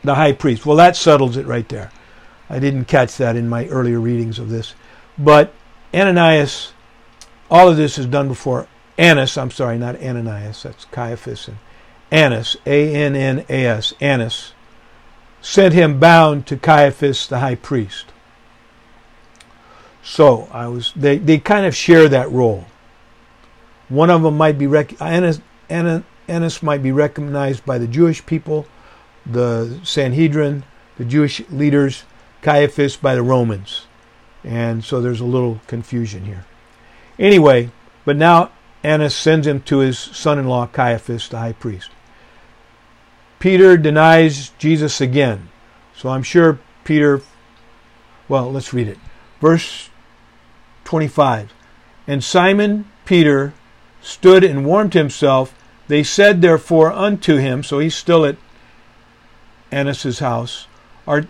[0.04, 0.66] the high priest.
[0.66, 1.92] Well, that settles it right there.
[2.50, 4.74] I didn't catch that in my earlier readings of this.
[5.18, 5.54] But
[5.94, 6.74] Ananias,
[7.52, 11.58] all of this is done before Annas, I'm sorry, not Ananias, that's Caiaphas and
[12.12, 14.54] Annas, A N N A S, Annas,
[15.42, 18.08] sent him bound to Caiaphas the high priest.
[20.10, 22.66] So I was they, they kind of share that role.
[23.90, 28.66] One of them might be rec- Annas, Annas might be recognized by the Jewish people,
[29.24, 30.64] the Sanhedrin,
[30.98, 32.06] the Jewish leaders,
[32.42, 33.86] Caiaphas by the Romans.
[34.44, 36.44] And so there's a little confusion here.
[37.20, 37.70] Anyway,
[38.04, 41.92] but now Annas sends him to his son in law Caiaphas, the high priest.
[43.38, 45.50] Peter denies Jesus again.
[45.96, 47.22] So I'm sure Peter,
[48.28, 48.98] well, let's read it.
[49.40, 49.89] Verse
[50.90, 51.54] 25.
[52.08, 53.54] And Simon Peter
[54.02, 55.54] stood and warmed himself.
[55.88, 58.38] They said therefore unto him, so he's still at
[59.72, 60.66] Annas' house,
[61.06, 61.28] Art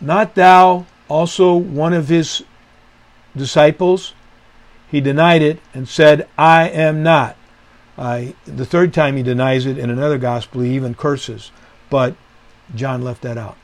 [0.00, 2.42] not thou also one of his
[3.36, 4.14] disciples?
[4.90, 7.36] He denied it and said, I am not.
[7.96, 11.52] Uh, the third time he denies it in another gospel, he even curses.
[11.88, 12.16] But
[12.74, 13.56] John left that out.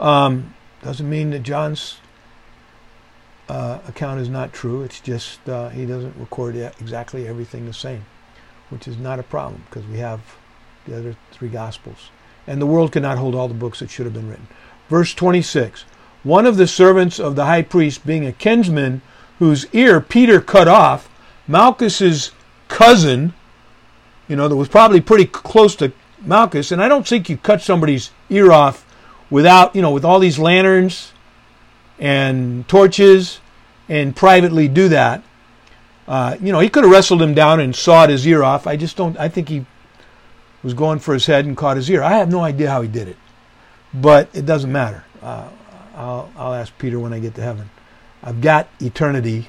[0.00, 1.98] Um, doesn't mean that John's
[3.48, 4.82] uh, account is not true.
[4.82, 8.04] It's just uh, he doesn't record exactly everything the same,
[8.70, 10.20] which is not a problem because we have
[10.86, 12.10] the other three gospels.
[12.46, 14.48] And the world cannot hold all the books that should have been written.
[14.88, 15.84] Verse 26
[16.22, 19.02] One of the servants of the high priest, being a kinsman
[19.38, 21.08] whose ear Peter cut off,
[21.46, 22.32] Malchus's
[22.68, 23.32] cousin,
[24.26, 27.62] you know, that was probably pretty close to Malchus, and I don't think you cut
[27.62, 28.84] somebody's ear off
[29.30, 31.12] without, you know, with all these lanterns
[31.98, 33.40] and torches
[33.88, 35.22] and privately do that.
[36.06, 38.66] Uh, you know, he could have wrestled him down and sawed his ear off.
[38.66, 39.66] I just don't, I think he
[40.62, 42.02] was going for his head and caught his ear.
[42.02, 43.16] I have no idea how he did it,
[43.92, 45.04] but it doesn't matter.
[45.22, 45.48] Uh,
[45.94, 47.70] I'll, I'll ask Peter when I get to heaven.
[48.22, 49.48] I've got eternity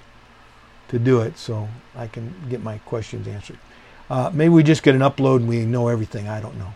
[0.89, 3.57] to do it, so I can get my questions answered.
[4.09, 6.27] Uh, maybe we just get an upload and we know everything.
[6.27, 6.73] I don't know.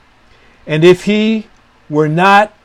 [0.68, 1.48] And if he
[1.90, 2.56] were not,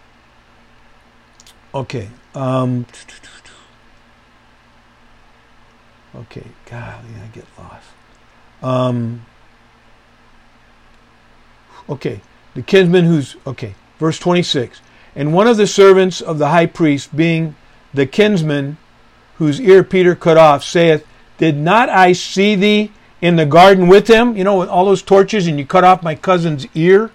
[1.75, 2.87] okay, um,
[6.14, 7.87] okay, God, I get lost.
[8.62, 9.27] Um,
[11.88, 12.20] okay,
[12.55, 14.81] the kinsman who's, okay, verse 26.
[15.16, 17.57] And one of the servants of the high priest, being
[17.92, 18.77] the kinsman
[19.38, 21.05] whose ear Peter cut off, saith,
[21.38, 24.37] Did not I see thee in the garden with him?
[24.37, 27.11] You know, with all those torches, and you cut off my cousin's ear?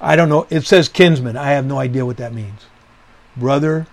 [0.00, 0.48] I don't know.
[0.50, 1.36] It says kinsman.
[1.36, 2.66] I have no idea what that means.
[3.36, 3.86] Brother,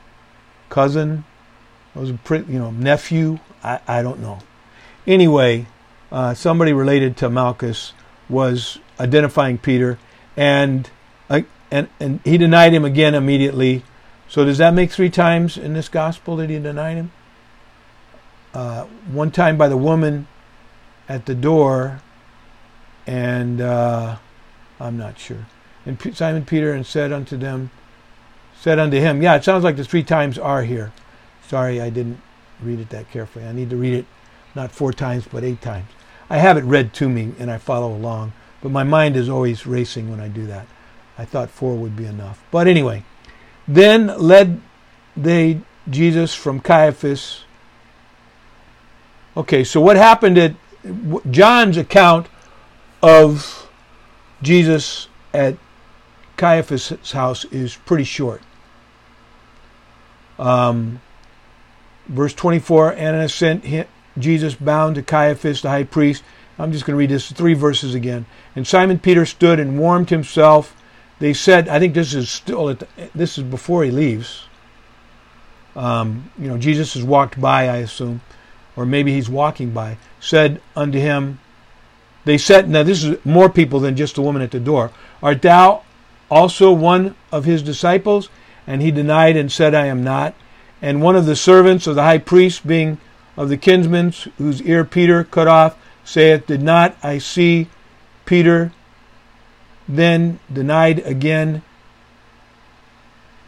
[0.72, 1.24] cousin,
[1.94, 3.38] was a you know nephew.
[3.64, 4.40] I, I don't know.
[5.06, 5.68] Anyway,
[6.12, 7.94] uh, somebody related to Malchus
[8.30, 10.00] was identifying Peter,
[10.36, 10.90] and
[11.30, 13.84] uh, and and he denied him again immediately.
[14.28, 17.12] So does that make three times in this gospel that he denied him?
[18.54, 20.28] Uh, one time by the woman
[21.08, 22.02] at the door,
[23.06, 24.18] and uh,
[24.80, 25.46] I'm not sure.
[25.86, 27.72] And Simon Peter and said unto them,
[28.62, 30.92] said unto him, yeah, it sounds like the three times are here.
[31.48, 32.22] Sorry, I didn't
[32.62, 33.44] read it that carefully.
[33.44, 34.06] I need to read it
[34.54, 35.88] not four times, but eight times.
[36.30, 39.66] I have it read to me and I follow along, but my mind is always
[39.66, 40.68] racing when I do that.
[41.18, 42.44] I thought four would be enough.
[42.52, 43.04] But anyway,
[43.68, 44.62] then led
[45.18, 47.46] they Jesus from Caiaphas.
[49.36, 50.54] Okay, so what happened at
[51.32, 52.28] John's account
[53.02, 53.68] of
[54.44, 55.58] Jesus at
[56.38, 58.44] Caiaphas' house is pretty short.
[60.42, 61.00] Um,
[62.08, 63.64] verse 24 Annas sent
[64.18, 66.24] Jesus bound to Caiaphas, the high priest.
[66.60, 68.26] I'm just going to read this three verses again.
[68.56, 70.76] And Simon Peter stood and warmed himself.
[71.20, 74.46] They said, I think this is still, the, this is before he leaves.
[75.76, 78.22] Um, you know, Jesus has walked by, I assume,
[78.76, 81.40] or maybe he's walking by, said unto him,
[82.26, 84.92] They said, now this is more people than just the woman at the door,
[85.24, 85.84] Art thou
[86.30, 88.30] also one of his disciples?
[88.68, 90.36] And he denied and said, I am not.
[90.82, 92.98] And one of the servants of the high priest, being
[93.38, 97.68] of the kinsmen, whose ear Peter cut off, saith, Did not I see
[98.26, 98.72] Peter
[99.88, 101.62] then denied again?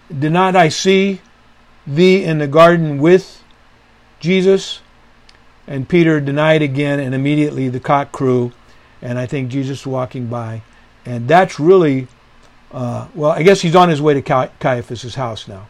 [0.07, 1.21] Did not I see
[1.87, 3.43] thee in the garden with
[4.19, 4.81] Jesus?
[5.65, 8.51] And Peter denied again, and immediately the cock crew,
[9.01, 10.61] and I think Jesus walking by.
[11.05, 12.07] And that's really,
[12.73, 15.67] uh, well, I guess he's on his way to Caiaphas' house now.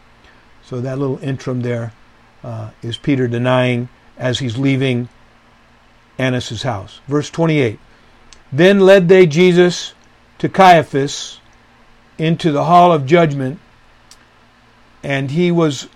[0.63, 1.91] So that little interim there
[2.43, 5.09] uh, is Peter denying as he's leaving
[6.17, 7.01] Annas' house.
[7.07, 7.79] Verse 28
[8.51, 9.93] Then led they Jesus
[10.37, 11.39] to Caiaphas
[12.17, 13.59] into the hall of judgment,
[15.03, 15.89] and he was,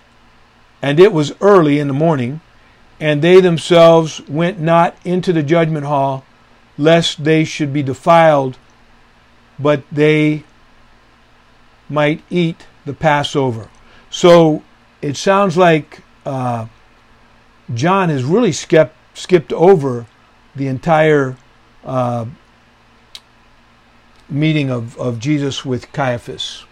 [0.82, 2.40] and it was early in the morning,
[3.00, 6.24] and they themselves went not into the judgment hall,
[6.76, 8.58] lest they should be defiled,
[9.58, 10.44] but they
[11.88, 13.68] might eat the Passover.
[14.10, 14.62] So
[15.02, 16.66] it sounds like uh,
[17.74, 20.06] John has really skipped, skipped over
[20.54, 21.36] the entire
[21.84, 22.26] uh,
[24.28, 26.64] meeting of, of Jesus with Caiaphas.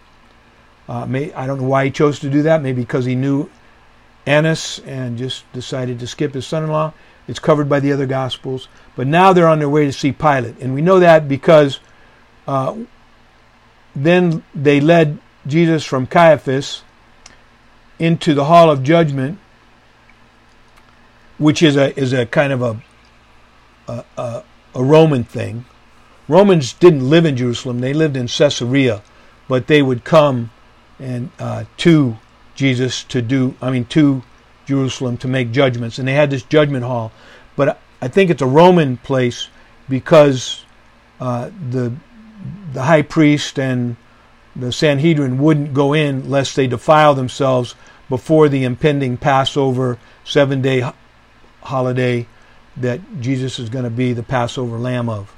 [0.87, 2.61] Uh, may, I don't know why he chose to do that.
[2.61, 3.49] Maybe because he knew
[4.25, 6.93] Annas and just decided to skip his son in law.
[7.27, 8.67] It's covered by the other Gospels.
[8.95, 10.59] But now they're on their way to see Pilate.
[10.59, 11.79] And we know that because
[12.47, 12.75] uh,
[14.03, 15.17] then they led
[15.47, 16.83] Jesus from Caiaphas
[17.97, 19.39] into the hall of judgment,
[21.37, 22.81] which is a is a kind of a
[23.87, 24.43] a, a,
[24.75, 25.65] a Roman thing.
[26.27, 29.01] Romans didn't live in Jerusalem; they lived in Caesarea,
[29.47, 30.51] but they would come
[30.99, 32.17] and uh, to
[32.55, 34.23] Jesus to do, I mean, to
[34.65, 37.11] Jerusalem to make judgments, and they had this judgment hall.
[37.55, 39.47] But I think it's a Roman place
[39.89, 40.65] because
[41.19, 41.93] uh, the
[42.73, 43.95] the high priest and
[44.55, 47.75] the Sanhedrin wouldn't go in lest they defile themselves
[48.09, 50.89] before the impending Passover seven day
[51.61, 52.27] holiday
[52.77, 55.33] that Jesus is going to be the Passover lamb of.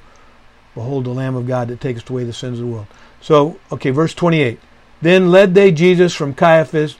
[0.74, 2.86] Behold the Lamb of God that taketh away the sins of the world.
[3.20, 4.60] So, okay, verse 28.
[5.02, 6.96] Then led they Jesus from Caiaphas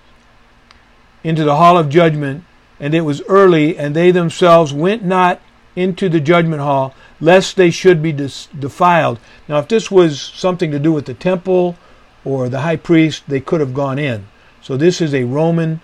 [1.22, 2.44] into the hall of judgment,
[2.80, 5.40] and it was early, and they themselves went not
[5.76, 9.18] into the judgment hall, lest they should be defiled.
[9.48, 11.76] Now, if this was something to do with the temple
[12.24, 14.26] or the high priest, they could have gone in.
[14.62, 15.80] So, this is a Roman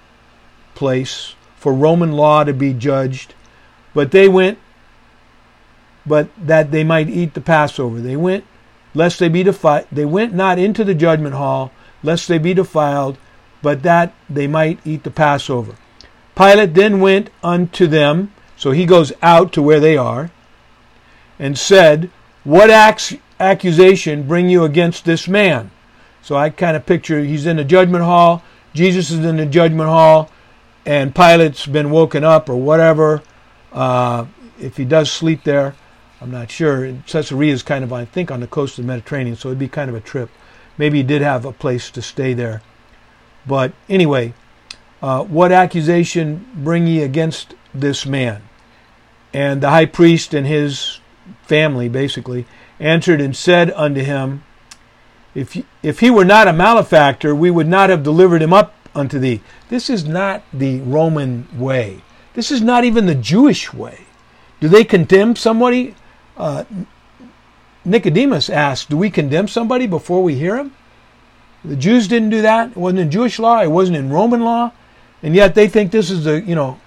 [0.75, 3.35] place for Roman law to be judged.
[3.95, 4.59] But they went,
[6.05, 8.01] but that they might eat the Passover.
[8.01, 8.45] They went,
[8.95, 9.87] lest they be defiled.
[9.91, 11.73] They went not into the judgment hall,
[12.03, 13.19] lest they be defiled,
[13.63, 15.77] but that they might eat the Passover.
[16.37, 20.31] Pilate then went unto them, so he goes out to where they are,
[21.39, 22.11] and said,
[22.45, 22.71] What
[23.41, 25.71] accusation bring you against this man?
[26.23, 28.43] So I kind of picture he's in the judgment hall,
[28.75, 30.31] Jesus is in the judgment hall,
[30.85, 33.23] and Pilate's been woken up or whatever.
[33.73, 34.27] Uh,
[34.61, 35.75] if he does sleep there,
[36.21, 36.93] I'm not sure.
[37.07, 39.69] Caesarea is kind of, I think, on the coast of the Mediterranean, so it'd be
[39.69, 40.31] kind of a trip.
[40.79, 42.63] Maybe he did have a place to stay there.
[43.47, 44.35] But anyway,
[45.03, 48.43] uh, what accusation bring ye against this man?
[49.33, 51.01] And the high priest and his
[51.47, 52.47] family, basically,
[52.79, 54.43] answered and said unto him,
[55.35, 59.19] if, if he were not a malefactor, we would not have delivered him up unto
[59.19, 59.43] thee.
[59.69, 62.03] This is not the Roman way.
[62.35, 64.07] This is not even the Jewish way.
[64.61, 65.95] Do they condemn somebody?
[66.37, 66.65] Uh,
[67.85, 70.75] Nicodemus asked, Do we condemn somebody before we hear him?
[71.65, 72.71] The Jews didn't do that.
[72.71, 73.63] It wasn't in Jewish law.
[73.63, 74.73] It wasn't in Roman law.
[75.23, 76.81] And yet they think this is a, you know,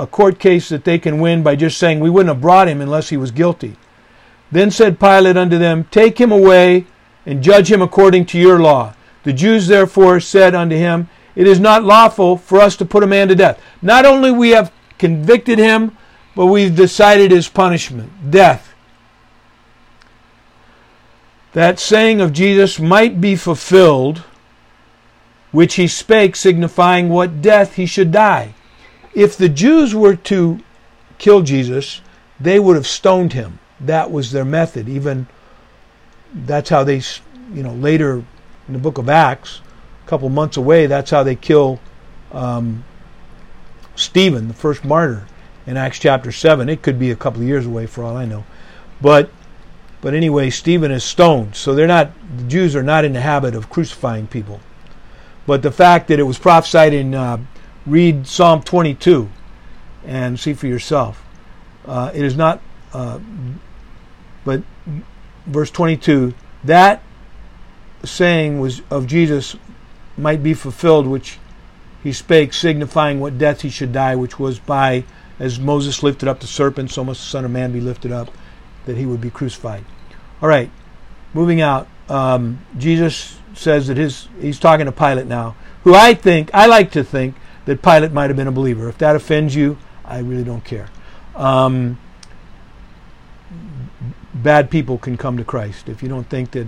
[0.00, 2.80] a court case that they can win by just saying we wouldn't have brought him
[2.80, 3.76] unless he was guilty.
[4.52, 6.86] Then said Pilate unto them, Take him away
[7.26, 8.94] and judge him according to your law.
[9.22, 13.06] The Jews therefore said unto him, It is not lawful for us to put a
[13.06, 13.60] man to death.
[13.82, 15.96] Not only we have convicted him,
[16.34, 18.70] but we've decided his punishment, death
[21.52, 24.22] that saying of Jesus might be fulfilled,
[25.50, 28.54] which he spake, signifying what death he should die.
[29.14, 30.60] If the Jews were to
[31.18, 32.00] kill Jesus,
[32.40, 33.58] they would have stoned him.
[33.80, 34.88] That was their method.
[34.88, 35.26] Even
[36.32, 37.02] that's how they,
[37.52, 38.24] you know, later
[38.66, 39.60] in the book of Acts,
[40.04, 41.80] a couple months away, that's how they kill
[42.32, 42.84] um,
[43.96, 45.26] Stephen, the first martyr,
[45.66, 46.68] in Acts chapter 7.
[46.68, 48.44] It could be a couple of years away for all I know.
[49.00, 49.30] But
[50.00, 51.56] but anyway, Stephen is stoned.
[51.56, 54.60] So they're not the Jews are not in the habit of crucifying people.
[55.46, 57.38] But the fact that it was prophesied in uh,
[57.86, 59.28] read Psalm 22
[60.04, 61.24] and see for yourself.
[61.84, 62.60] Uh, it is not,
[62.92, 63.18] uh,
[64.44, 64.62] but
[65.46, 67.02] verse 22, that
[68.04, 69.56] saying was of Jesus
[70.16, 71.38] might be fulfilled, which
[72.02, 75.04] he spake, signifying what death he should die, which was by,
[75.38, 78.30] as Moses lifted up the serpent, so must the Son of Man be lifted up
[78.86, 79.84] that he would be crucified.
[80.40, 80.70] All right,
[81.34, 81.88] moving out.
[82.08, 86.90] Um, Jesus says that his he's talking to Pilate now, who I think I like
[86.92, 87.34] to think
[87.70, 88.88] that Pilate might have been a believer.
[88.88, 90.88] If that offends you, I really don't care.
[91.36, 91.98] Um,
[94.34, 95.88] bad people can come to Christ.
[95.88, 96.66] If you don't think that,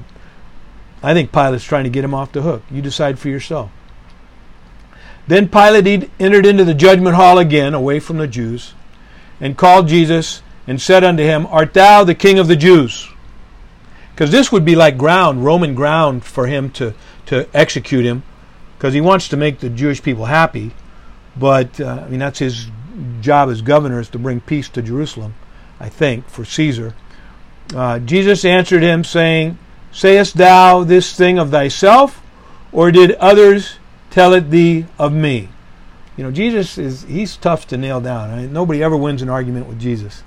[1.02, 2.62] I think Pilate's trying to get him off the hook.
[2.70, 3.72] You decide for yourself.
[5.26, 8.74] Then Pilate entered into the judgment hall again, away from the Jews,
[9.40, 13.08] and called Jesus and said unto him, Art thou the king of the Jews?
[14.14, 16.94] Because this would be like ground, Roman ground, for him to,
[17.26, 18.22] to execute him,
[18.78, 20.70] because he wants to make the Jewish people happy.
[21.36, 22.68] But, uh, I mean, that's his
[23.20, 25.34] job as governor, is to bring peace to Jerusalem,
[25.80, 26.94] I think, for Caesar.
[27.74, 29.58] Uh, Jesus answered him, saying,
[29.92, 32.22] Sayest thou this thing of thyself,
[32.70, 33.78] or did others
[34.10, 35.48] tell it thee of me?
[36.16, 38.30] You know, Jesus is, he's tough to nail down.
[38.30, 40.22] I mean, nobody ever wins an argument with Jesus.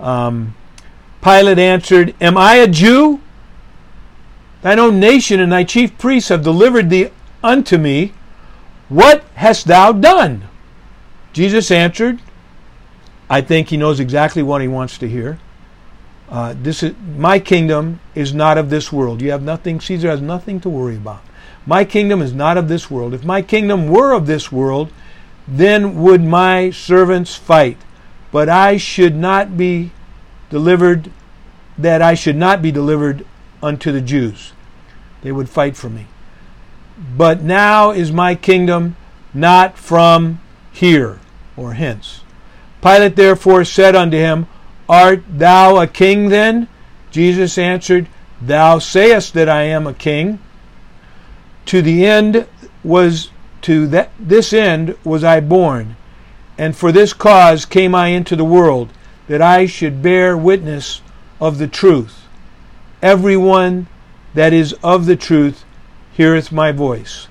[0.00, 0.54] Um,
[1.22, 3.20] Pilate answered, Am I a Jew?
[4.62, 7.10] Thine own nation and thy chief priests have delivered thee
[7.42, 8.12] unto me.
[8.92, 10.48] What hast thou done?
[11.32, 12.20] Jesus answered,
[13.30, 15.38] I think he knows exactly what he wants to hear.
[16.28, 19.22] Uh, this is my kingdom is not of this world.
[19.22, 19.80] You have nothing.
[19.80, 21.22] Caesar has nothing to worry about.
[21.64, 23.14] My kingdom is not of this world.
[23.14, 24.92] If my kingdom were of this world,
[25.48, 27.78] then would my servants fight.
[28.30, 29.92] But I should not be
[30.50, 31.10] delivered.
[31.78, 33.24] That I should not be delivered
[33.62, 34.52] unto the Jews.
[35.22, 36.08] They would fight for me.
[37.16, 38.96] But now is my kingdom
[39.34, 40.40] not from
[40.72, 41.18] here
[41.56, 42.22] or hence.
[42.80, 44.46] Pilate therefore said unto him,
[44.88, 46.68] Art thou a king then?
[47.10, 48.08] Jesus answered,
[48.40, 50.38] Thou sayest that I am a king.
[51.66, 52.46] To the end
[52.82, 53.30] was
[53.62, 55.96] to that this end was I born,
[56.58, 58.92] and for this cause came I into the world,
[59.28, 61.00] that I should bear witness
[61.40, 62.26] of the truth.
[63.00, 63.86] Everyone
[64.34, 65.64] that is of the truth
[66.22, 67.26] heareth my voice.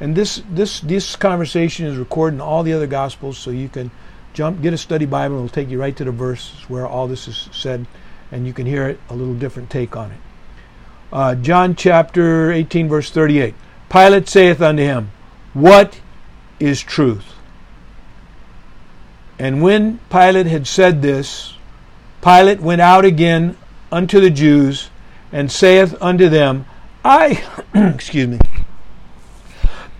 [0.00, 3.90] And this this this conversation is recorded in all the other gospels, so you can
[4.34, 7.08] jump, get a study Bible, and it'll take you right to the verse where all
[7.08, 7.86] this is said,
[8.30, 10.18] and you can hear it a little different take on it.
[11.10, 13.54] Uh, John chapter 18, verse 38.
[13.88, 15.10] Pilate saith unto him,
[15.54, 16.00] What
[16.60, 17.32] is truth?
[19.38, 21.56] And when Pilate had said this,
[22.20, 23.56] Pilate went out again
[23.90, 24.90] unto the Jews,
[25.32, 26.66] and saith unto them,
[27.04, 27.44] I,
[27.74, 28.38] excuse me,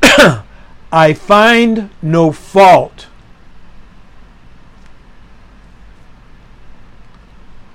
[0.93, 3.07] I find no fault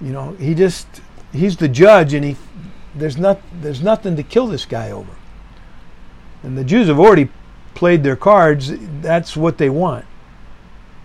[0.01, 0.87] You know, he just
[1.31, 2.37] he's the judge, and he
[2.95, 5.11] there's not there's nothing to kill this guy over.
[6.41, 7.29] And the Jews have already
[7.75, 8.71] played their cards.
[9.01, 10.05] That's what they want.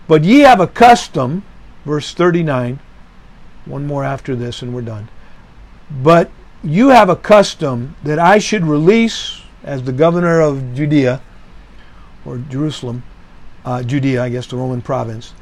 [0.07, 1.43] But ye have a custom,
[1.83, 2.79] verse 39.
[3.65, 5.09] One more after this, and we're done.
[5.91, 6.29] But
[6.65, 11.21] you have a custom that I should release as the governor of Judea,
[12.25, 13.03] or Jerusalem,
[13.63, 15.33] uh, Judea, I guess the Roman province,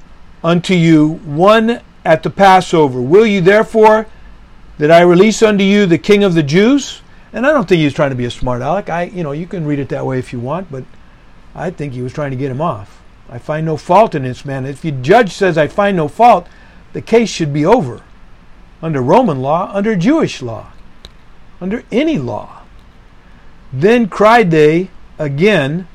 [0.43, 3.01] unto you one at the Passover.
[3.01, 4.05] Will you therefore
[4.77, 7.01] that I release unto you the King of the Jews?
[7.31, 8.89] And I don't think he was trying to be a smart aleck.
[8.89, 10.83] I, you know, you can read it that way if you want, but
[11.55, 13.01] I think he was trying to get him off.
[13.29, 14.65] I find no fault in this man.
[14.65, 16.47] If the judge says I find no fault,
[16.91, 18.01] the case should be over.
[18.81, 20.72] Under Roman law, under Jewish law,
[21.63, 22.61] under any law.
[23.71, 25.87] Then cried they again,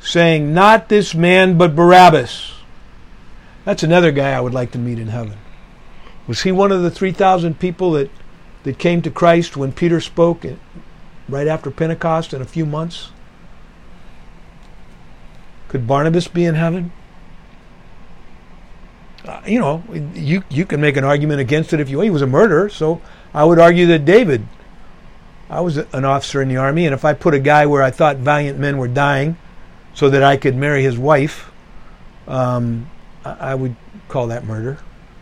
[0.00, 2.54] saying, Not this man, but Barabbas.
[3.66, 5.36] That's another guy I would like to meet in heaven.
[6.26, 8.10] Was he one of the 3,000 people that,
[8.62, 10.46] that came to Christ when Peter spoke
[11.28, 13.10] right after Pentecost in a few months?
[15.68, 16.92] Could Barabbas be in heaven?
[19.26, 22.00] Uh, you know, you you can make an argument against it if you.
[22.00, 23.02] He was a murderer, so
[23.34, 24.46] I would argue that David.
[25.50, 27.90] I was an officer in the army, and if I put a guy where I
[27.90, 29.36] thought valiant men were dying,
[29.94, 31.50] so that I could marry his wife,
[32.28, 32.88] um,
[33.24, 33.74] I, would
[34.08, 34.78] call that murder.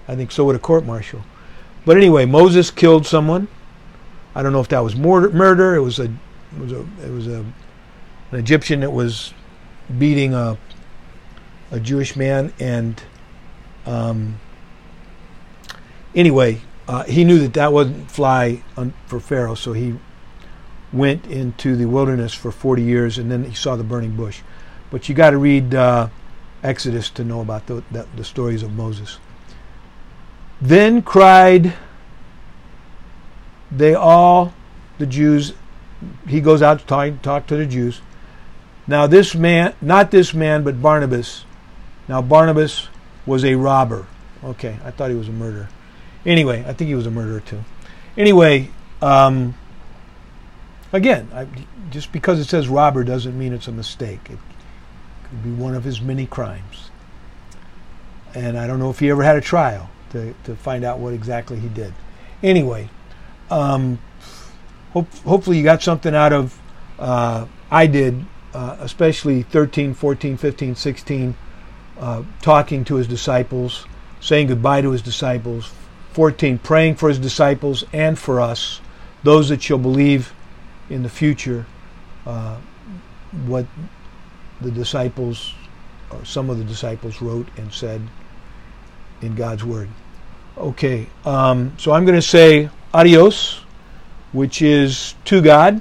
[0.07, 1.23] I think so would a court martial.
[1.87, 3.49] But anyway, Moses killed someone.
[4.35, 5.75] I don't know if that was murder.
[5.75, 7.41] It was a it was a it was a
[8.31, 9.33] an Egyptian that was
[9.99, 10.59] beating a
[11.71, 13.03] a Jewish man, and
[13.87, 14.39] um,
[16.15, 19.99] anyway, uh, he knew that that wouldn't fly on, for Pharaoh, so he
[20.93, 24.41] went into the wilderness for 40 years, and then he saw the burning bush.
[24.91, 26.09] But you got to read uh,
[26.63, 29.19] Exodus to know about the, the, the stories of Moses.
[30.61, 31.75] Then cried
[33.71, 34.55] they all,
[34.99, 35.53] the Jews,
[36.27, 38.01] he goes out to talk, talk to the Jews.
[38.87, 41.45] Now, this man, not this man, but Barabbas.
[42.09, 42.89] Now, Barabbas
[43.27, 44.07] was a robber.
[44.43, 45.69] Okay, I thought he was a murderer.
[46.25, 47.63] Anyway, I think he was a murderer too.
[48.17, 48.71] Anyway,
[49.03, 49.55] um,
[50.93, 51.47] again, I,
[51.91, 54.21] just because it says robber doesn't mean it's a mistake.
[54.31, 54.39] It
[55.25, 56.91] could be one of his many crimes.
[58.35, 61.15] And I don't know if he ever had a trial to, to find out what
[61.15, 61.93] exactly he did.
[62.43, 62.89] Anyway,
[63.51, 63.99] um,
[64.93, 66.59] hope, hopefully you got something out of,
[66.99, 68.25] uh, I did,
[68.55, 71.35] uh, especially 13, 14, 15, 16,
[71.99, 73.87] uh, talking to his disciples,
[74.21, 75.73] saying goodbye to his disciples.
[76.13, 78.81] 14, praying for his disciples and for us,
[79.23, 80.33] those that shall believe
[80.91, 81.67] in the future,
[82.27, 82.57] uh,
[83.47, 83.67] what
[84.61, 85.55] the disciples,
[86.11, 88.01] or some of the disciples, wrote and said
[89.21, 89.89] in God's Word.
[90.57, 93.61] Okay, um, so I'm going to say adios,
[94.33, 95.81] which is to God,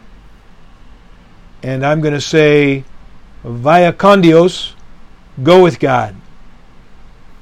[1.63, 2.83] and I'm going to say
[3.43, 4.75] via con Dios,
[5.41, 6.15] go with God.